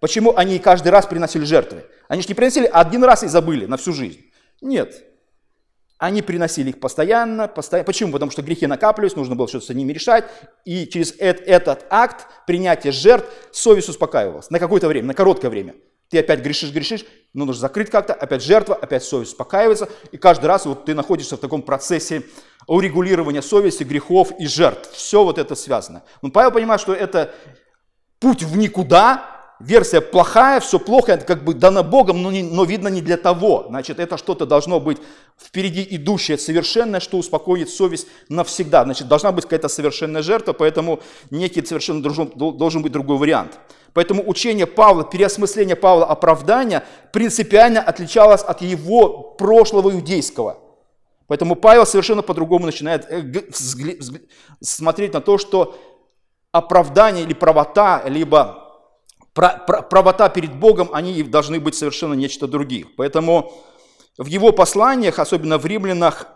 Почему 0.00 0.34
они 0.34 0.60
каждый 0.60 0.88
раз 0.88 1.04
приносили 1.04 1.44
жертвы? 1.44 1.84
Они 2.08 2.22
же 2.22 2.28
не 2.28 2.32
приносили 2.32 2.64
один 2.72 3.04
раз 3.04 3.22
и 3.22 3.26
забыли 3.26 3.66
на 3.66 3.76
всю 3.76 3.92
жизнь. 3.92 4.20
Нет. 4.62 5.04
Они 5.98 6.22
приносили 6.22 6.70
их 6.70 6.80
постоянно, 6.80 7.46
постоянно. 7.46 7.84
Почему? 7.84 8.10
Потому 8.10 8.30
что 8.30 8.40
грехи 8.40 8.66
накапливались, 8.66 9.14
нужно 9.14 9.34
было 9.34 9.46
что-то 9.46 9.66
с 9.66 9.68
ними 9.68 9.92
решать. 9.92 10.24
И 10.64 10.86
через 10.86 11.14
этот 11.18 11.84
акт 11.90 12.28
принятия 12.46 12.92
жертв 12.92 13.28
совесть 13.52 13.90
успокаивалась 13.90 14.48
на 14.48 14.58
какое-то 14.58 14.88
время, 14.88 15.08
на 15.08 15.14
короткое 15.14 15.50
время. 15.50 15.74
Ты 16.08 16.20
опять 16.20 16.40
грешишь, 16.40 16.72
грешишь, 16.72 17.04
но 17.34 17.44
нужно 17.44 17.60
закрыть 17.60 17.90
как-то, 17.90 18.14
опять 18.14 18.42
жертва, 18.42 18.74
опять 18.74 19.04
совесть 19.04 19.32
успокаивается, 19.32 19.88
и 20.12 20.16
каждый 20.16 20.46
раз 20.46 20.66
вот 20.66 20.84
ты 20.84 20.94
находишься 20.94 21.36
в 21.36 21.40
таком 21.40 21.62
процессе 21.62 22.22
урегулирования 22.66 23.42
совести, 23.42 23.84
грехов 23.84 24.32
и 24.38 24.46
жертв. 24.46 24.90
Все 24.92 25.24
вот 25.24 25.38
это 25.38 25.54
связано. 25.54 26.02
Но 26.22 26.30
Павел 26.30 26.52
понимает, 26.52 26.80
что 26.80 26.94
это 26.94 27.34
путь 28.18 28.42
в 28.42 28.56
никуда, 28.56 29.37
версия 29.60 30.00
плохая, 30.00 30.60
все 30.60 30.78
плохо, 30.78 31.12
это 31.12 31.24
как 31.24 31.44
бы 31.44 31.54
дано 31.54 31.82
Богом, 31.82 32.22
но, 32.22 32.30
не, 32.30 32.42
но 32.42 32.64
видно 32.64 32.88
не 32.88 33.00
для 33.00 33.16
того. 33.16 33.66
Значит, 33.68 33.98
это 33.98 34.16
что-то 34.16 34.46
должно 34.46 34.80
быть 34.80 34.98
впереди 35.38 35.86
идущее, 35.90 36.38
совершенное, 36.38 37.00
что 37.00 37.18
успокоит 37.18 37.70
совесть 37.70 38.06
навсегда. 38.28 38.84
Значит, 38.84 39.08
должна 39.08 39.32
быть 39.32 39.44
какая-то 39.44 39.68
совершенная 39.68 40.22
жертва, 40.22 40.52
поэтому 40.52 41.00
некий 41.30 41.64
совершенно 41.64 42.02
должен, 42.02 42.30
должен 42.34 42.82
быть 42.82 42.92
другой 42.92 43.18
вариант. 43.18 43.58
Поэтому 43.94 44.22
учение 44.28 44.66
Павла, 44.66 45.04
переосмысление 45.04 45.76
Павла 45.76 46.06
оправдания 46.06 46.84
принципиально 47.12 47.80
отличалось 47.80 48.42
от 48.42 48.62
его 48.62 49.34
прошлого 49.38 49.90
иудейского. 49.90 50.58
Поэтому 51.26 51.56
Павел 51.56 51.84
совершенно 51.84 52.22
по-другому 52.22 52.66
начинает 52.66 53.06
э, 53.10 53.22
смотреть 54.62 55.12
на 55.12 55.20
то, 55.20 55.36
что 55.36 55.78
оправдание 56.52 57.24
или 57.24 57.34
правота, 57.34 58.02
либо 58.06 58.67
правота 59.38 60.28
перед 60.28 60.54
Богом, 60.54 60.90
они 60.92 61.22
должны 61.22 61.60
быть 61.60 61.74
совершенно 61.74 62.14
нечто 62.14 62.46
других. 62.46 62.94
Поэтому 62.96 63.52
в 64.16 64.26
его 64.26 64.52
посланиях, 64.52 65.18
особенно 65.18 65.58
в 65.58 65.66
римлянах, 65.66 66.26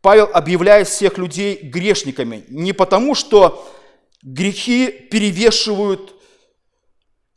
Павел 0.00 0.28
объявляет 0.32 0.88
всех 0.88 1.18
людей 1.18 1.58
грешниками. 1.62 2.44
Не 2.48 2.72
потому, 2.72 3.14
что 3.14 3.68
грехи 4.22 4.88
перевешивают 4.88 6.14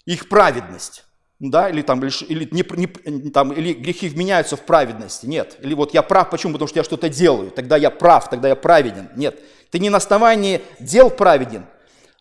их 0.05 0.29
праведность. 0.29 1.03
Да, 1.37 1.69
или, 1.69 1.81
там, 1.81 2.01
или, 2.01 2.47
не, 2.51 2.63
не, 2.77 3.29
там, 3.29 3.51
или 3.51 3.73
грехи 3.73 4.07
вменяются 4.07 4.55
в 4.55 4.61
праведности. 4.61 5.25
Нет. 5.25 5.57
Или 5.61 5.73
вот 5.73 5.93
я 5.93 6.01
прав, 6.01 6.29
почему? 6.29 6.53
Потому 6.53 6.69
что 6.69 6.79
я 6.79 6.83
что-то 6.83 7.09
делаю. 7.09 7.51
Тогда 7.51 7.75
я 7.75 7.91
прав, 7.91 8.29
тогда 8.29 8.47
я 8.47 8.55
праведен. 8.55 9.09
Нет. 9.17 9.39
Ты 9.69 9.79
не 9.79 9.89
на 9.89 9.97
основании 9.97 10.61
дел 10.79 11.09
праведен, 11.09 11.65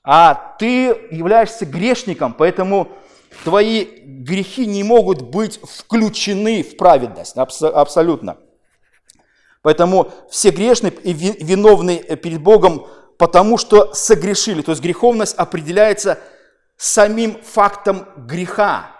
а 0.04 0.54
ты 0.58 1.08
являешься 1.11 1.64
грешником, 1.64 2.34
поэтому 2.34 2.88
твои 3.42 3.87
грехи 4.04 4.66
не 4.66 4.84
могут 4.84 5.23
быть 5.23 5.58
включены 5.62 6.62
в 6.62 6.76
праведность. 6.76 7.37
абсолютно. 7.37 8.37
Поэтому 9.62 10.12
все 10.30 10.50
грешные 10.50 10.92
и 10.92 11.14
виновны 11.14 11.99
перед 12.16 12.42
Богом, 12.42 12.87
потому 13.16 13.56
что 13.56 13.94
согрешили. 13.94 14.61
То 14.61 14.73
есть 14.73 14.82
греховность 14.82 15.34
определяется 15.37 16.18
самим 16.76 17.38
фактом 17.42 18.06
греха. 18.16 18.90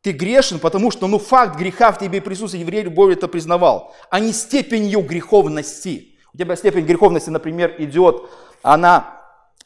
Ты 0.00 0.12
грешен, 0.12 0.58
потому 0.58 0.90
что 0.90 1.06
ну, 1.06 1.18
факт 1.18 1.56
греха 1.58 1.92
в 1.92 1.98
тебе 1.98 2.22
присутствует, 2.22 2.62
еврей 2.62 2.82
любовью 2.82 3.16
это 3.16 3.28
признавал, 3.28 3.94
а 4.10 4.20
не 4.20 4.32
степенью 4.32 5.00
греховности. 5.00 6.16
У 6.32 6.38
тебя 6.38 6.56
степень 6.56 6.84
греховности, 6.84 7.30
например, 7.30 7.74
идет, 7.78 8.22
она, 8.62 9.23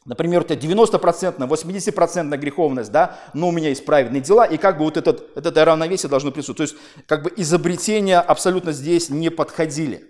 например, 0.08 0.40
у 0.40 0.44
тебя 0.44 0.56
90%, 0.56 1.38
80% 1.38 2.36
греховность, 2.38 2.90
да, 2.90 3.18
но 3.34 3.48
у 3.48 3.52
меня 3.52 3.68
есть 3.68 3.84
праведные 3.84 4.22
дела, 4.22 4.44
и 4.46 4.56
как 4.56 4.78
бы 4.78 4.84
вот 4.84 4.96
этот, 4.96 5.36
это 5.36 5.64
равновесие 5.64 6.08
должно 6.08 6.32
присутствовать. 6.32 6.72
То 6.72 6.76
есть, 6.76 7.06
как 7.06 7.22
бы 7.22 7.32
изобретения 7.36 8.18
абсолютно 8.18 8.72
здесь 8.72 9.10
не 9.10 9.30
подходили. 9.30 10.06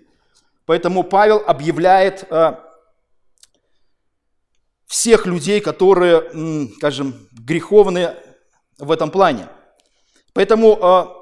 Поэтому 0.65 1.03
Павел 1.03 1.43
объявляет 1.45 2.25
э, 2.29 2.53
всех 4.85 5.25
людей, 5.25 5.59
которые, 5.59 6.69
скажем, 6.77 7.27
греховны 7.31 8.15
в 8.77 8.91
этом 8.91 9.11
плане. 9.11 9.49
Поэтому 10.33 10.77
а, 10.81 11.15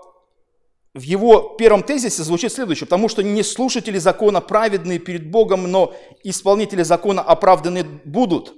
в 0.94 1.02
его 1.02 1.56
первом 1.58 1.82
тезисе 1.82 2.24
звучит 2.24 2.52
следующее, 2.52 2.86
потому 2.86 3.10
что 3.10 3.24
не 3.24 3.42
слушатели 3.42 3.98
закона 3.98 4.42
праведные 4.42 5.00
перед 5.00 5.32
Богом, 5.32 5.72
но 5.72 5.96
исполнители 6.24 6.84
закона 6.84 7.22
оправданы 7.22 7.84
будут. 7.84 8.54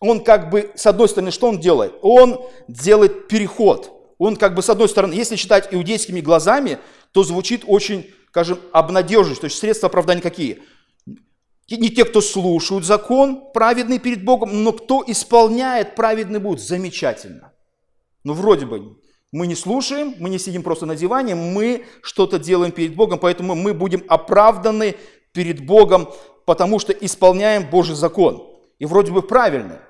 Он 0.00 0.22
как 0.22 0.50
бы, 0.50 0.70
с 0.74 0.86
одной 0.86 1.08
стороны, 1.08 1.30
что 1.30 1.48
он 1.48 1.58
делает? 1.58 1.94
Он 2.02 2.40
делает 2.68 3.28
переход. 3.28 3.92
Он 4.18 4.36
как 4.36 4.54
бы, 4.54 4.62
с 4.62 4.70
одной 4.70 4.88
стороны, 4.88 5.12
если 5.12 5.36
читать 5.36 5.68
иудейскими 5.70 6.20
глазами, 6.20 6.78
то 7.12 7.24
звучит 7.24 7.64
очень, 7.66 8.10
скажем, 8.28 8.60
обнадеживающе. 8.72 9.40
То 9.40 9.46
есть 9.46 9.58
средства 9.58 9.88
оправдания 9.88 10.20
какие? 10.20 10.62
Не 11.70 11.90
те, 11.90 12.04
кто 12.04 12.20
слушают 12.20 12.84
закон, 12.84 13.52
праведный 13.52 13.98
перед 13.98 14.24
Богом, 14.24 14.62
но 14.64 14.72
кто 14.72 15.04
исполняет, 15.06 15.94
праведный 15.94 16.40
будет. 16.40 16.60
Замечательно. 16.60 17.52
Ну, 18.24 18.32
вроде 18.32 18.66
бы, 18.66 18.96
мы 19.32 19.46
не 19.46 19.54
слушаем, 19.54 20.14
мы 20.18 20.30
не 20.30 20.38
сидим 20.38 20.62
просто 20.62 20.86
на 20.86 20.96
диване, 20.96 21.34
мы 21.34 21.84
что-то 22.02 22.38
делаем 22.38 22.72
перед 22.72 22.94
Богом, 22.94 23.18
поэтому 23.18 23.54
мы 23.54 23.74
будем 23.74 24.02
оправданы 24.08 24.96
перед 25.32 25.64
Богом, 25.64 26.08
потому 26.46 26.78
что 26.78 26.92
исполняем 26.92 27.68
Божий 27.68 27.94
закон. 27.94 28.48
И 28.78 28.86
вроде 28.86 29.12
бы 29.12 29.22
правильно. 29.22 29.82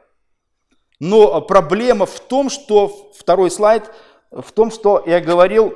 Но 1.01 1.41
проблема 1.41 2.07
в 2.07 2.19
том, 2.21 2.51
что, 2.51 3.13
второй 3.17 3.51
слайд, 3.51 3.91
в 4.31 4.51
том, 4.53 4.71
что 4.71 5.03
я 5.07 5.21
говорил, 5.21 5.75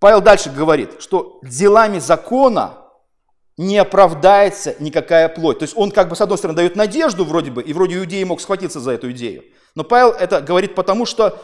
Павел 0.00 0.20
дальше 0.20 0.50
говорит, 0.50 1.00
что 1.00 1.38
делами 1.42 2.00
закона 2.00 2.78
не 3.56 3.78
оправдается 3.78 4.74
никакая 4.80 5.28
плоть. 5.28 5.60
То 5.60 5.64
есть 5.64 5.76
он 5.76 5.92
как 5.92 6.08
бы 6.08 6.16
с 6.16 6.20
одной 6.20 6.38
стороны 6.38 6.56
дает 6.56 6.74
надежду 6.74 7.24
вроде 7.24 7.50
бы, 7.50 7.62
и 7.62 7.72
вроде 7.72 7.98
иудеи 7.98 8.24
мог 8.24 8.40
схватиться 8.40 8.80
за 8.80 8.92
эту 8.92 9.12
идею. 9.12 9.44
Но 9.74 9.84
Павел 9.84 10.10
это 10.10 10.40
говорит 10.40 10.74
потому, 10.74 11.06
что 11.06 11.38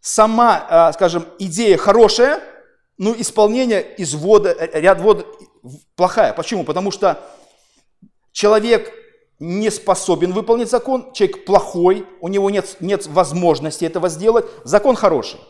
сама, 0.00 0.66
а, 0.68 0.92
скажем, 0.92 1.26
идея 1.38 1.76
хорошая, 1.76 2.40
но 2.96 3.14
исполнение 3.16 3.82
из 3.96 4.14
вода, 4.14 4.54
ряд 4.54 5.00
вод, 5.00 5.26
плохая. 5.96 6.32
Почему? 6.32 6.64
Потому 6.64 6.90
что 6.90 7.20
человек 8.32 8.92
не 9.40 9.70
способен 9.70 10.32
выполнить 10.32 10.70
закон, 10.70 11.12
человек 11.12 11.44
плохой, 11.46 12.06
у 12.20 12.28
него 12.28 12.50
нет, 12.50 12.76
нет 12.80 13.06
возможности 13.06 13.84
этого 13.84 14.08
сделать, 14.08 14.44
закон 14.64 14.94
хороший. 14.94 15.40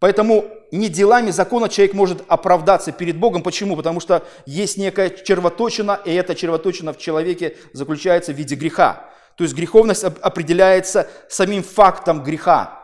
Поэтому 0.00 0.44
не 0.70 0.88
делами 0.88 1.30
закона 1.30 1.68
человек 1.68 1.94
может 1.94 2.24
оправдаться 2.28 2.92
перед 2.92 3.16
Богом. 3.16 3.42
Почему? 3.42 3.76
Потому 3.76 4.00
что 4.00 4.22
есть 4.44 4.76
некая 4.76 5.08
червоточина, 5.08 6.00
и 6.04 6.12
эта 6.12 6.34
червоточина 6.34 6.92
в 6.92 6.98
человеке 6.98 7.56
заключается 7.72 8.32
в 8.32 8.36
виде 8.36 8.54
греха. 8.54 9.08
То 9.36 9.44
есть 9.44 9.54
греховность 9.54 10.04
определяется 10.04 11.08
самим 11.28 11.62
фактом 11.62 12.22
греха. 12.22 12.80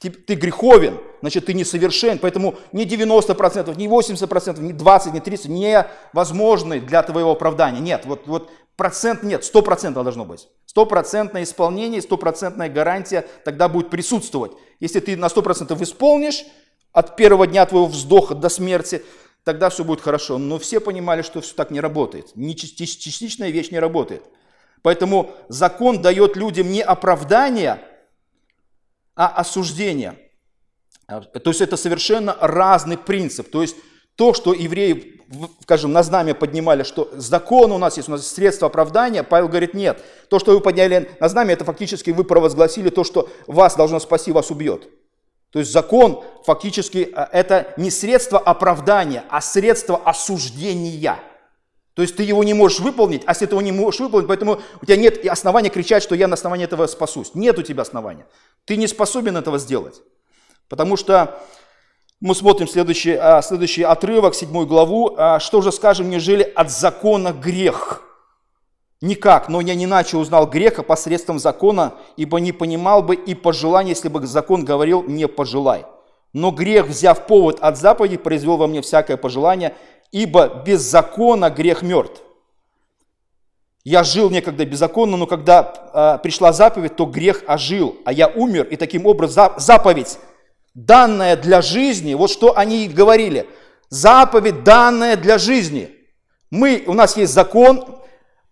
Ты 0.00 0.34
греховен, 0.34 0.98
значит, 1.20 1.46
ты 1.46 1.54
несовершен. 1.54 2.18
Поэтому 2.18 2.56
не 2.72 2.84
90%, 2.84 3.76
не 3.76 3.86
80%, 3.86 4.60
не 4.60 4.72
20%, 4.72 5.12
не 5.12 5.20
30% 5.20 5.48
невозможны 5.48 6.80
для 6.80 7.02
твоего 7.02 7.32
оправдания. 7.32 7.80
Нет, 7.80 8.04
вот, 8.04 8.26
вот 8.26 8.50
процент 8.76 9.22
нет, 9.22 9.42
100% 9.42 10.02
должно 10.02 10.24
быть. 10.24 10.48
Стопроцентное 10.66 11.42
исполнение, 11.42 12.00
стопроцентная 12.00 12.68
гарантия 12.68 13.26
тогда 13.44 13.68
будет 13.68 13.90
присутствовать. 13.90 14.52
Если 14.80 15.00
ты 15.00 15.16
на 15.16 15.26
100% 15.26 15.80
исполнишь 15.82 16.44
от 16.92 17.16
первого 17.16 17.46
дня 17.46 17.66
твоего 17.66 17.86
вздоха 17.86 18.34
до 18.34 18.48
смерти, 18.48 19.02
тогда 19.44 19.70
все 19.70 19.84
будет 19.84 20.00
хорошо. 20.00 20.38
Но 20.38 20.58
все 20.58 20.80
понимали, 20.80 21.22
что 21.22 21.40
все 21.40 21.54
так 21.54 21.70
не 21.70 21.80
работает. 21.80 22.34
Не 22.36 22.56
частичная 22.56 23.50
вещь 23.50 23.70
не 23.70 23.78
работает. 23.78 24.22
Поэтому 24.82 25.30
закон 25.48 26.02
дает 26.02 26.36
людям 26.36 26.70
не 26.70 26.82
оправдание, 26.82 27.80
а 29.14 29.28
осуждение. 29.28 30.18
То 31.06 31.50
есть 31.50 31.60
это 31.60 31.76
совершенно 31.76 32.36
разный 32.40 32.96
принцип. 32.96 33.50
То 33.50 33.62
есть 33.62 33.76
то, 34.16 34.34
что 34.34 34.52
евреи, 34.52 35.20
скажем, 35.62 35.92
на 35.92 36.02
знамя 36.02 36.34
поднимали, 36.34 36.82
что 36.82 37.10
закон 37.14 37.72
у 37.72 37.78
нас 37.78 37.96
есть, 37.96 38.08
у 38.08 38.12
нас 38.12 38.20
есть 38.20 38.34
средство 38.34 38.68
оправдания, 38.68 39.22
Павел 39.22 39.48
говорит, 39.48 39.74
нет. 39.74 40.02
То, 40.28 40.38
что 40.38 40.52
вы 40.52 40.60
подняли 40.60 41.10
на 41.20 41.28
знамя, 41.28 41.54
это 41.54 41.64
фактически 41.64 42.10
вы 42.10 42.24
провозгласили 42.24 42.90
то, 42.90 43.04
что 43.04 43.28
вас 43.46 43.76
должно 43.76 44.00
спасти, 44.00 44.32
вас 44.32 44.50
убьет. 44.50 44.88
То 45.50 45.58
есть 45.58 45.70
закон 45.70 46.24
фактически 46.44 47.12
э, 47.14 47.26
это 47.30 47.74
не 47.76 47.90
средство 47.90 48.38
оправдания, 48.38 49.24
а 49.28 49.40
средство 49.40 49.98
осуждения. 49.98 51.18
То 51.94 52.00
есть 52.00 52.16
ты 52.16 52.22
его 52.22 52.42
не 52.42 52.54
можешь 52.54 52.80
выполнить, 52.80 53.22
а 53.26 53.32
если 53.32 53.44
ты 53.44 53.52
его 53.52 53.60
не 53.60 53.70
можешь 53.70 54.00
выполнить, 54.00 54.26
поэтому 54.26 54.60
у 54.80 54.86
тебя 54.86 54.96
нет 54.96 55.26
основания 55.26 55.68
кричать, 55.68 56.02
что 56.02 56.14
я 56.14 56.26
на 56.26 56.34
основании 56.34 56.64
этого 56.64 56.86
спасусь. 56.86 57.34
Нет 57.34 57.58
у 57.58 57.62
тебя 57.62 57.82
основания. 57.82 58.26
Ты 58.64 58.76
не 58.76 58.86
способен 58.86 59.36
этого 59.36 59.58
сделать. 59.58 60.00
Потому 60.68 60.96
что 60.96 61.38
мы 62.22 62.36
смотрим 62.36 62.68
следующий, 62.68 63.14
а, 63.14 63.42
следующий 63.42 63.82
отрывок, 63.82 64.36
седьмую 64.36 64.64
главу. 64.64 65.12
А, 65.16 65.40
что 65.40 65.60
же 65.60 65.72
скажем, 65.72 66.08
нежели 66.08 66.44
от 66.54 66.70
закона 66.70 67.32
грех? 67.32 68.00
Никак, 69.00 69.48
но 69.48 69.60
я 69.60 69.74
не 69.74 69.86
иначе 69.86 70.16
узнал 70.16 70.46
греха 70.46 70.84
посредством 70.84 71.40
закона, 71.40 71.94
ибо 72.16 72.38
не 72.38 72.52
понимал 72.52 73.02
бы 73.02 73.16
и 73.16 73.34
пожелания, 73.34 73.90
если 73.90 74.08
бы 74.08 74.24
закон 74.24 74.64
говорил 74.64 75.02
«не 75.02 75.26
пожелай». 75.26 75.84
Но 76.32 76.52
грех, 76.52 76.86
взяв 76.86 77.26
повод 77.26 77.58
от 77.60 77.76
заповеди, 77.76 78.18
произвел 78.18 78.56
во 78.56 78.68
мне 78.68 78.82
всякое 78.82 79.16
пожелание, 79.16 79.74
ибо 80.12 80.62
без 80.64 80.80
закона 80.80 81.50
грех 81.50 81.82
мертв. 81.82 82.22
Я 83.82 84.04
жил 84.04 84.30
некогда 84.30 84.64
беззаконно, 84.64 85.16
но 85.16 85.26
когда 85.26 85.72
э, 85.92 86.22
пришла 86.22 86.52
заповедь, 86.52 86.94
то 86.94 87.04
грех 87.04 87.42
ожил, 87.48 87.96
а 88.04 88.12
я 88.12 88.28
умер, 88.28 88.68
и 88.70 88.76
таким 88.76 89.06
образом 89.06 89.54
заповедь 89.56 90.20
данная 90.74 91.36
для 91.36 91.62
жизни, 91.62 92.14
вот 92.14 92.30
что 92.30 92.56
они 92.56 92.88
говорили, 92.88 93.46
заповедь 93.88 94.64
данная 94.64 95.16
для 95.16 95.38
жизни. 95.38 95.90
Мы, 96.50 96.84
у 96.86 96.94
нас 96.94 97.16
есть 97.16 97.32
закон, 97.32 98.00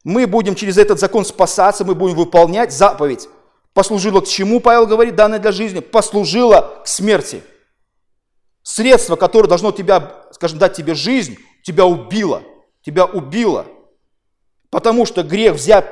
мы 0.05 0.27
будем 0.27 0.55
через 0.55 0.79
этот 0.79 0.99
закон 0.99 1.25
спасаться, 1.25 1.85
мы 1.85 1.95
будем 1.95 2.17
выполнять 2.17 2.73
заповедь. 2.73 3.29
Послужила 3.73 4.21
к 4.21 4.27
чему, 4.27 4.61
Павел 4.61 4.87
говорит, 4.87 5.15
данная 5.15 5.39
для 5.39 5.53
жизни? 5.53 5.81
Послужила 5.81 6.83
к 6.85 6.89
смерти. 6.89 7.43
Средство, 8.62 9.17
которое 9.17 9.49
должно 9.49 9.73
тебя, 9.73 10.27
скажем, 10.33 10.59
дать 10.59 10.75
тебе 10.75 10.95
жизнь, 10.95 11.39
тебя 11.62 11.87
убило. 11.87 12.43
Тебя 12.83 13.05
убило. 13.05 13.66
Потому 14.71 15.07
что 15.07 15.23
грех, 15.23 15.55
взяв, 15.55 15.85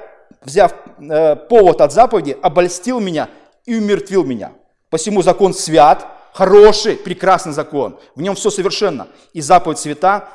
взяв 0.42 0.74
э, 0.98 1.36
повод 1.36 1.80
от 1.80 1.92
заповеди, 1.92 2.36
обольстил 2.42 3.00
меня 3.00 3.28
и 3.66 3.76
умертвил 3.76 4.24
меня. 4.24 4.52
Посему 4.90 5.22
закон 5.22 5.52
свят, 5.52 6.06
Хороший, 6.38 6.94
прекрасный 6.94 7.52
закон. 7.52 7.98
В 8.14 8.22
нем 8.22 8.36
все 8.36 8.50
совершенно. 8.50 9.08
И 9.32 9.40
заповедь 9.40 9.80
свята 9.80 10.28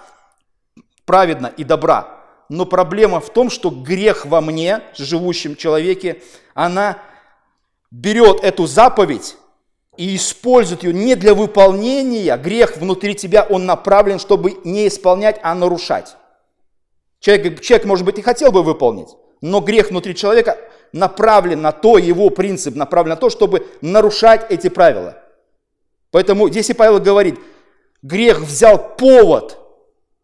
праведна 1.05 1.47
и 1.47 1.63
добра. 1.63 2.19
Но 2.49 2.65
проблема 2.65 3.21
в 3.21 3.31
том, 3.31 3.49
что 3.49 3.69
грех 3.69 4.25
во 4.25 4.41
мне, 4.41 4.81
живущем 4.97 5.55
человеке, 5.55 6.21
она 6.55 6.97
берет 7.89 8.43
эту 8.43 8.67
заповедь 8.67 9.37
и 9.95 10.17
использует 10.17 10.83
ее 10.83 10.91
не 10.91 11.15
для 11.15 11.33
выполнения. 11.33 12.35
Грех 12.35 12.75
внутри 12.75 13.15
тебя, 13.15 13.47
он 13.49 13.65
направлен, 13.65 14.19
чтобы 14.19 14.59
не 14.65 14.89
исполнять, 14.89 15.39
а 15.41 15.55
нарушать. 15.55 16.17
Человек, 17.21 17.61
человек, 17.61 17.85
может 17.85 18.05
быть, 18.05 18.17
и 18.17 18.21
хотел 18.21 18.51
бы 18.51 18.61
выполнить, 18.61 19.15
но 19.39 19.61
грех 19.61 19.89
внутри 19.89 20.15
человека 20.15 20.57
направлен 20.91 21.61
на 21.61 21.71
то, 21.71 21.97
его 21.97 22.29
принцип 22.29 22.75
направлен 22.75 23.11
на 23.11 23.15
то, 23.15 23.29
чтобы 23.29 23.65
нарушать 23.79 24.47
эти 24.49 24.67
правила. 24.67 25.22
Поэтому 26.13 26.45
если 26.45 26.73
Павел 26.73 26.99
говорит, 26.99 27.39
грех 28.03 28.39
взял 28.39 28.95
повод, 28.97 29.57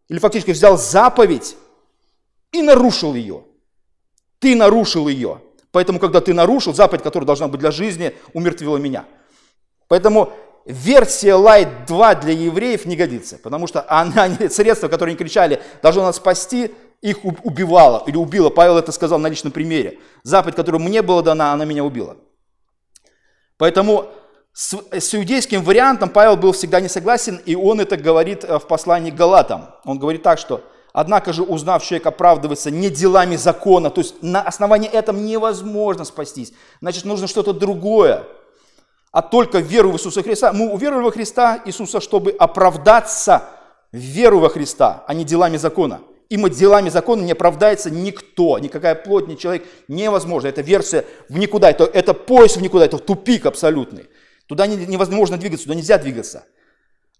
или 0.08 0.20
фактически 0.20 0.52
взял 0.52 0.78
заповедь 0.78 1.56
и 2.52 2.62
нарушил 2.62 3.14
ее. 3.14 3.42
Ты 4.38 4.54
нарушил 4.54 5.08
ее. 5.08 5.42
Поэтому, 5.72 5.98
когда 5.98 6.20
ты 6.20 6.32
нарушил 6.32 6.72
заповедь, 6.74 7.02
которая 7.02 7.26
должна 7.26 7.48
быть 7.48 7.58
для 7.58 7.72
жизни, 7.72 8.14
умертвила 8.34 8.76
меня. 8.76 9.04
Поэтому 9.88 10.32
версия 10.64 11.32
Light 11.32 11.86
2 11.88 12.14
для 12.14 12.34
евреев 12.34 12.86
не 12.86 12.94
годится, 12.94 13.38
потому 13.38 13.66
что 13.66 13.84
она, 13.88 14.28
средство, 14.48 14.86
которое 14.86 15.10
они 15.10 15.18
кричали, 15.18 15.60
должно 15.82 16.02
нас 16.02 16.16
спасти, 16.16 16.70
их 17.00 17.24
убивало 17.24 18.04
или 18.06 18.16
убило. 18.16 18.48
Павел 18.48 18.78
это 18.78 18.92
сказал 18.92 19.18
на 19.18 19.26
личном 19.26 19.50
примере. 19.50 19.98
Заповедь, 20.22 20.54
которая 20.54 20.80
мне 20.80 21.02
была 21.02 21.22
дана, 21.22 21.52
она 21.52 21.64
меня 21.64 21.82
убила. 21.82 22.16
Поэтому 23.56 24.08
с, 24.60 24.74
с 24.92 25.14
иудейским 25.14 25.62
вариантом 25.62 26.10
Павел 26.10 26.36
был 26.36 26.52
всегда 26.52 26.82
не 26.82 26.88
согласен, 26.88 27.40
и 27.46 27.54
он 27.54 27.80
это 27.80 27.96
говорит 27.96 28.44
э, 28.44 28.58
в 28.58 28.66
послании 28.66 29.10
к 29.10 29.14
Галатам. 29.14 29.70
Он 29.86 29.98
говорит 29.98 30.22
так, 30.22 30.38
что 30.38 30.62
«Однако 30.92 31.32
же, 31.32 31.42
узнав, 31.42 31.82
человек 31.82 32.06
оправдывается 32.06 32.70
не 32.70 32.90
делами 32.90 33.36
закона, 33.36 33.88
то 33.88 34.02
есть 34.02 34.22
на 34.22 34.42
основании 34.42 34.90
этого 34.90 35.16
невозможно 35.16 36.04
спастись, 36.04 36.52
значит, 36.82 37.06
нужно 37.06 37.26
что-то 37.26 37.54
другое, 37.54 38.24
а 39.12 39.22
только 39.22 39.60
веру 39.60 39.92
в 39.92 39.94
Иисуса 39.94 40.22
Христа». 40.22 40.52
Мы 40.52 40.70
уверовали 40.70 41.04
во 41.04 41.10
Христа 41.10 41.62
Иисуса, 41.64 42.02
чтобы 42.02 42.30
оправдаться 42.32 43.44
в 43.92 43.96
веру 43.96 44.40
во 44.40 44.50
Христа, 44.50 45.04
а 45.06 45.14
не 45.14 45.24
делами 45.24 45.56
закона. 45.56 46.02
И 46.28 46.36
мы 46.36 46.50
делами 46.50 46.90
закона 46.90 47.22
не 47.22 47.32
оправдается 47.32 47.90
никто, 47.90 48.58
никакая 48.58 48.94
плоть, 48.94 49.26
ни 49.26 49.36
человек, 49.36 49.66
невозможно. 49.88 50.48
Это 50.48 50.60
версия 50.60 51.06
в 51.30 51.38
никуда, 51.38 51.70
это, 51.70 51.84
это 51.84 52.12
пояс 52.12 52.58
в 52.58 52.60
никуда, 52.60 52.84
это 52.84 52.98
тупик 52.98 53.46
абсолютный. 53.46 54.06
Туда 54.50 54.66
невозможно 54.66 55.36
двигаться, 55.36 55.66
туда 55.66 55.76
нельзя 55.76 55.96
двигаться. 55.96 56.44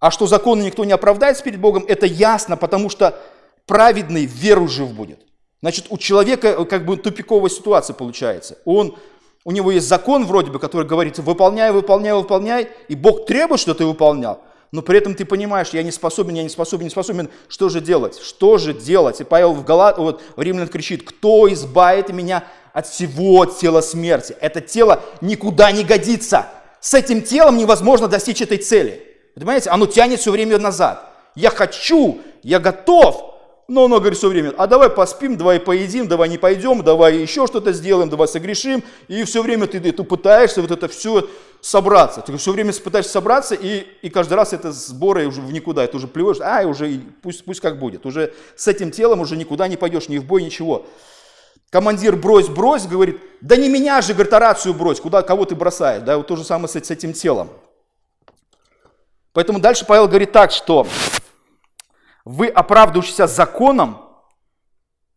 А 0.01 0.11
что 0.11 0.27
законы 0.27 0.63
никто 0.63 0.85
не 0.85 0.91
оправдается 0.91 1.45
перед 1.45 1.61
Богом, 1.61 1.85
это 1.87 2.05
ясно, 2.05 2.57
потому 2.57 2.91
что 2.91 3.23
праведный 3.67 4.25
веру 4.25 4.67
жив 4.67 4.91
будет. 4.91 5.21
Значит, 5.63 5.87
у 5.91 5.97
человека 5.97 6.49
э, 6.49 6.65
как 6.65 6.85
бы 6.85 6.97
тупиковая 6.97 7.49
ситуация 7.49 7.95
получается. 7.95 8.59
Он, 8.65 8.97
у 9.45 9.53
него 9.53 9.71
есть 9.71 9.87
закон 9.87 10.27
вроде 10.27 10.51
бы, 10.51 10.59
который 10.59 10.89
говорит, 10.89 11.21
выполняй, 11.21 11.71
выполняй, 11.71 12.15
выполняй, 12.15 12.69
и 12.89 12.97
Бог 12.97 13.27
требует, 13.27 13.61
что 13.61 13.75
ты 13.75 13.85
выполнял. 13.85 14.43
Но 14.73 14.83
при 14.83 14.99
этом 14.99 15.15
ты 15.15 15.25
понимаешь, 15.25 15.69
я 15.69 15.85
не 15.85 15.93
способен, 15.93 16.35
я 16.35 16.43
не 16.43 16.49
способен, 16.49 16.83
не 16.83 16.91
способен. 16.91 17.31
Что 17.47 17.69
же 17.69 17.81
делать? 17.81 18.19
Что 18.19 18.59
же 18.59 18.75
делать? 18.75 19.21
И 19.21 19.25
Павел 19.25 19.53
в, 19.53 19.65
Галат, 19.65 19.99
вот, 19.99 20.21
в 20.35 20.43
Римлян 20.43 20.67
кричит, 20.67 21.09
кто 21.09 21.49
избавит 21.53 22.09
меня 22.09 22.43
от 22.73 22.89
всего 22.89 23.47
тела 23.47 23.83
смерти? 23.83 24.35
Это 24.41 24.61
тело 24.61 25.01
никуда 25.21 25.71
не 25.71 25.85
годится 25.85 26.49
с 26.81 26.95
этим 26.95 27.23
телом 27.23 27.57
невозможно 27.57 28.09
достичь 28.09 28.41
этой 28.41 28.59
цели. 28.59 29.07
Понимаете, 29.35 29.71
оно 29.71 29.87
тянет 29.87 30.21
все 30.21 30.31
время 30.31 30.59
назад. 30.59 31.07
Я 31.35 31.51
хочу, 31.51 32.21
я 32.43 32.59
готов, 32.59 33.31
но 33.69 33.85
оно 33.85 34.01
говорит 34.01 34.19
все 34.19 34.29
время, 34.29 34.53
а 34.59 34.67
давай 34.67 34.91
поспим, 34.91 35.37
давай 35.37 35.61
поедим, 35.61 36.09
давай 36.09 36.29
не 36.29 36.39
пойдем, 36.39 36.83
давай 36.83 37.19
еще 37.19 37.47
что-то 37.47 37.73
сделаем, 37.73 38.11
давай 38.11 38.27
согрешим. 38.27 38.83
И 39.07 39.23
все 39.23 39.43
время 39.43 39.69
ты, 39.69 39.79
ты 39.79 39.93
пытаешься 40.03 40.61
вот 40.61 40.73
это 40.73 40.89
все 40.89 41.29
собраться. 41.61 42.21
Ты 42.21 42.37
все 42.37 42.51
время 42.51 42.73
пытаешься 42.73 43.13
собраться, 43.13 43.55
и, 43.55 43.87
и 44.03 44.11
каждый 44.11 44.35
раз 44.35 44.53
это 44.53 44.73
сборы 44.73 45.29
уже 45.29 45.41
в 45.41 45.53
никуда. 45.53 45.85
Это 45.85 45.99
уже 45.99 46.09
плюешь, 46.09 46.41
а, 46.41 46.67
уже 46.67 47.01
пусть, 47.23 47.45
пусть 47.45 47.61
как 47.61 47.79
будет. 47.79 48.07
Уже 48.07 48.33
с 48.57 48.67
этим 48.67 48.91
телом 48.91 49.21
уже 49.21 49.37
никуда 49.37 49.69
не 49.69 49.77
пойдешь, 49.77 50.09
ни 50.09 50.19
в 50.19 50.25
бой, 50.25 50.43
ничего. 50.43 50.87
Командир 51.71 52.17
брось, 52.17 52.49
брось, 52.49 52.87
говорит, 52.87 53.23
да 53.41 53.57
не 53.57 53.69
меня 53.69 54.03
же, 54.03 54.13
говорит, 54.13 54.33
рацию 54.33 54.75
брось, 54.75 55.01
куда, 55.01 55.23
кого 55.23 55.45
ты 55.45 55.55
бросаешь, 55.55 56.03
да, 56.03 56.17
вот 56.17 56.27
то 56.27 56.35
же 56.35 56.45
самое 56.45 56.69
с, 56.69 56.73
с 56.73 56.91
этим 56.91 57.13
телом. 57.13 57.49
Поэтому 59.33 59.61
дальше 59.61 59.87
Павел 59.87 60.09
говорит 60.09 60.33
так, 60.33 60.51
что 60.51 60.87
вы, 62.25 62.49
оправдывающиеся 62.49 63.29
законом, 63.29 63.99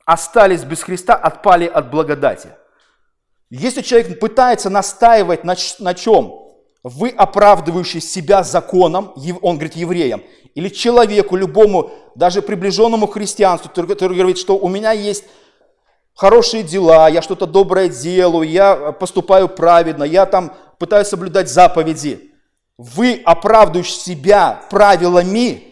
остались 0.05 0.63
без 0.63 0.83
Христа, 0.83 1.15
отпали 1.15 1.65
от 1.65 1.89
благодати. 1.89 2.49
Если 3.49 3.81
человек 3.81 4.19
пытается 4.19 4.69
настаивать 4.69 5.43
на, 5.43 5.55
на 5.79 5.93
чем? 5.95 6.39
Вы, 6.83 7.09
оправдывающие 7.09 8.01
себя 8.01 8.43
законом, 8.43 9.13
он 9.41 9.55
говорит 9.55 9.75
евреям, 9.75 10.21
или 10.53 10.69
человеку, 10.69 11.35
любому, 11.35 11.91
даже 12.13 12.41
приближенному 12.43 13.07
к 13.07 13.13
христианству, 13.13 13.71
который 13.71 14.17
говорит, 14.17 14.37
что 14.37 14.57
у 14.57 14.69
меня 14.69 14.91
есть 14.91 15.23
хорошие 16.15 16.63
дела, 16.63 17.07
я 17.09 17.21
что-то 17.21 17.45
доброе 17.45 17.89
делаю, 17.89 18.47
я 18.47 18.91
поступаю 18.93 19.47
праведно, 19.49 20.03
я 20.03 20.25
там 20.25 20.53
пытаюсь 20.79 21.07
соблюдать 21.07 21.49
заповеди. 21.49 22.31
Вы, 22.77 23.21
оправдывающие 23.23 23.95
себя 23.95 24.61
правилами, 24.69 25.63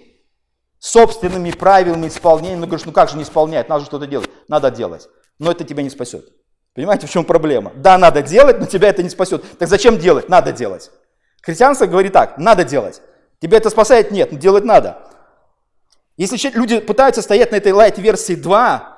собственными 0.80 1.52
правилами 1.52 2.08
исполнения, 2.08 2.58
ну 2.58 2.68
говоришь, 2.68 2.86
ну 2.86 2.92
как 2.92 3.10
же 3.10 3.18
не 3.18 3.24
исполнять, 3.24 3.70
надо 3.70 3.86
что-то 3.86 4.08
делать, 4.08 4.30
надо 4.48 4.72
делать, 4.72 5.08
но 5.40 5.52
это 5.52 5.64
тебя 5.64 5.84
не 5.84 5.90
спасет. 5.90 6.26
Понимаете, 6.74 7.08
в 7.08 7.12
чем 7.12 7.26
проблема? 7.26 7.72
Да, 7.76 7.98
надо 7.98 8.22
делать, 8.22 8.60
но 8.60 8.66
тебя 8.66 8.90
это 8.90 9.04
не 9.04 9.10
спасет. 9.10 9.44
Так 9.58 9.68
зачем 9.68 9.98
делать? 9.98 10.30
Надо 10.30 10.54
делать. 10.54 10.90
Христианство 11.42 11.86
говорит 11.86 12.14
так, 12.14 12.38
надо 12.38 12.64
делать. 12.64 13.02
Тебя 13.42 13.58
это 13.58 13.70
спасает? 13.70 14.12
Нет, 14.12 14.32
но 14.32 14.38
делать 14.38 14.64
надо. 14.64 15.00
Если 16.16 16.50
люди 16.52 16.80
пытаются 16.80 17.22
стоять 17.22 17.52
на 17.52 17.56
этой 17.56 17.72
лайт-версии 17.72 18.36
2, 18.36 18.91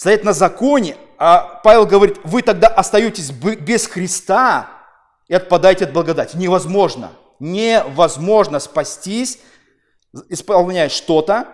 стоять 0.00 0.24
на 0.24 0.32
законе, 0.32 0.96
а 1.18 1.60
Павел 1.62 1.84
говорит, 1.84 2.16
вы 2.24 2.40
тогда 2.40 2.68
остаетесь 2.68 3.30
без 3.32 3.86
Христа 3.86 4.70
и 5.28 5.34
отпадаете 5.34 5.84
от 5.84 5.92
благодати. 5.92 6.38
Невозможно. 6.38 7.10
Невозможно 7.38 8.60
спастись, 8.60 9.40
исполняя 10.30 10.88
что-то, 10.88 11.48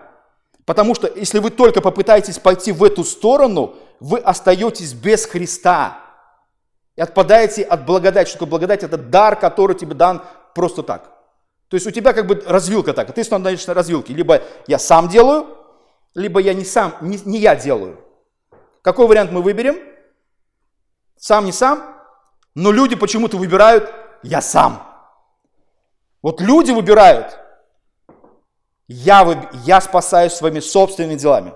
потому 0.65 0.95
что 0.95 1.11
если 1.13 1.39
вы 1.39 1.49
только 1.49 1.81
попытаетесь 1.81 2.39
пойти 2.39 2.71
в 2.71 2.85
эту 2.85 3.03
сторону, 3.03 3.75
вы 3.99 4.19
остаетесь 4.19 4.93
без 4.93 5.25
Христа 5.25 5.97
и 6.95 7.01
отпадаете 7.01 7.63
от 7.63 7.85
благодати. 7.85 8.29
Что 8.29 8.35
такое 8.37 8.51
благодать? 8.51 8.81
Это 8.81 8.95
дар, 8.97 9.37
который 9.37 9.75
тебе 9.75 9.93
дан 9.93 10.23
просто 10.55 10.83
так. 10.83 11.11
То 11.67 11.75
есть 11.75 11.85
у 11.85 11.91
тебя 11.91 12.13
как 12.13 12.27
бы 12.27 12.41
развилка 12.47 12.93
так, 12.93 13.13
ты 13.13 13.25
становишься 13.25 13.67
на 13.67 13.73
развилке. 13.73 14.13
Либо 14.13 14.41
я 14.67 14.79
сам 14.79 15.09
делаю, 15.09 15.47
либо 16.15 16.39
я 16.39 16.53
не 16.53 16.63
сам, 16.63 16.95
не, 17.01 17.19
не 17.25 17.39
я 17.39 17.53
делаю. 17.53 18.06
Какой 18.81 19.07
вариант 19.07 19.31
мы 19.31 19.41
выберем? 19.41 19.77
Сам, 21.17 21.45
не 21.45 21.51
сам? 21.51 21.95
Но 22.55 22.71
люди 22.71 22.95
почему-то 22.95 23.37
выбирают 23.37 23.93
«я 24.23 24.41
сам». 24.41 24.83
Вот 26.21 26.41
люди 26.41 26.71
выбирают 26.71 27.37
«я, 28.87 29.23
выб... 29.23 29.39
я 29.65 29.81
спасаюсь 29.81 30.33
своими 30.33 30.59
собственными 30.59 31.15
делами». 31.15 31.53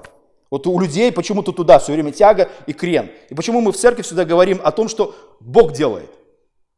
Вот 0.52 0.68
у 0.68 0.78
людей 0.80 1.12
почему-то 1.14 1.54
туда 1.54 1.80
все 1.80 1.94
время 1.94 2.12
тяга 2.12 2.50
и 2.68 2.74
крен. 2.74 3.10
И 3.30 3.36
почему 3.36 3.62
мы 3.62 3.72
в 3.72 3.78
церкви 3.78 4.02
всегда 4.02 4.26
говорим 4.26 4.60
о 4.64 4.72
том, 4.72 4.90
что 4.90 5.16
Бог 5.40 5.72
делает. 5.72 6.10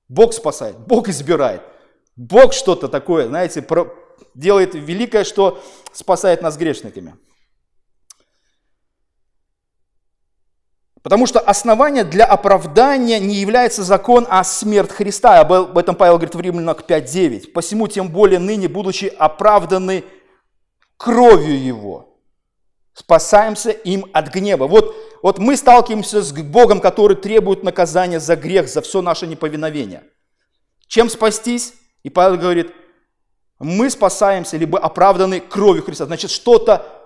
Бог 0.07 0.33
спасает, 0.33 0.77
Бог 0.77 1.09
избирает. 1.09 1.63
Бог 2.15 2.53
что-то 2.53 2.87
такое, 2.87 3.27
знаете, 3.27 3.65
делает 4.35 4.75
великое, 4.75 5.23
что 5.23 5.59
спасает 5.91 6.43
нас 6.43 6.55
грешниками. 6.55 7.15
Потому 11.03 11.27
что 11.27 11.41
основание 11.41 12.05
для 12.05 12.23
оправдания 12.23 13.19
не 13.19 13.35
является 13.35 13.83
закон, 13.83 14.25
а 14.29 14.45
смерть 14.45 14.91
Христа. 14.91 15.41
Об 15.41 15.77
этом 15.77 15.95
Павел 15.95 16.13
говорит 16.13 16.33
в 16.33 16.39
Римлянах 16.39 16.83
5.9. 16.87 17.51
«Посему 17.51 17.89
тем 17.89 18.07
более 18.07 18.39
ныне, 18.39 18.69
будучи 18.69 19.05
оправданы 19.05 20.05
кровью 20.95 21.61
Его, 21.61 22.17
спасаемся 22.93 23.71
им 23.71 24.05
от 24.13 24.33
гнева». 24.33 24.65
Вот, 24.65 24.95
вот 25.21 25.39
мы 25.39 25.57
сталкиваемся 25.57 26.21
с 26.21 26.31
Богом, 26.31 26.79
который 26.79 27.17
требует 27.17 27.63
наказания 27.63 28.21
за 28.21 28.37
грех, 28.37 28.69
за 28.69 28.81
все 28.81 29.01
наше 29.01 29.27
неповиновение. 29.27 30.03
Чем 30.87 31.09
спастись? 31.09 31.73
И 32.03 32.09
Павел 32.09 32.37
говорит, 32.37 32.71
мы 33.59 33.89
спасаемся, 33.89 34.55
либо 34.55 34.79
оправданы 34.79 35.41
кровью 35.41 35.83
Христа. 35.83 36.05
Значит, 36.05 36.31
что-то 36.31 37.02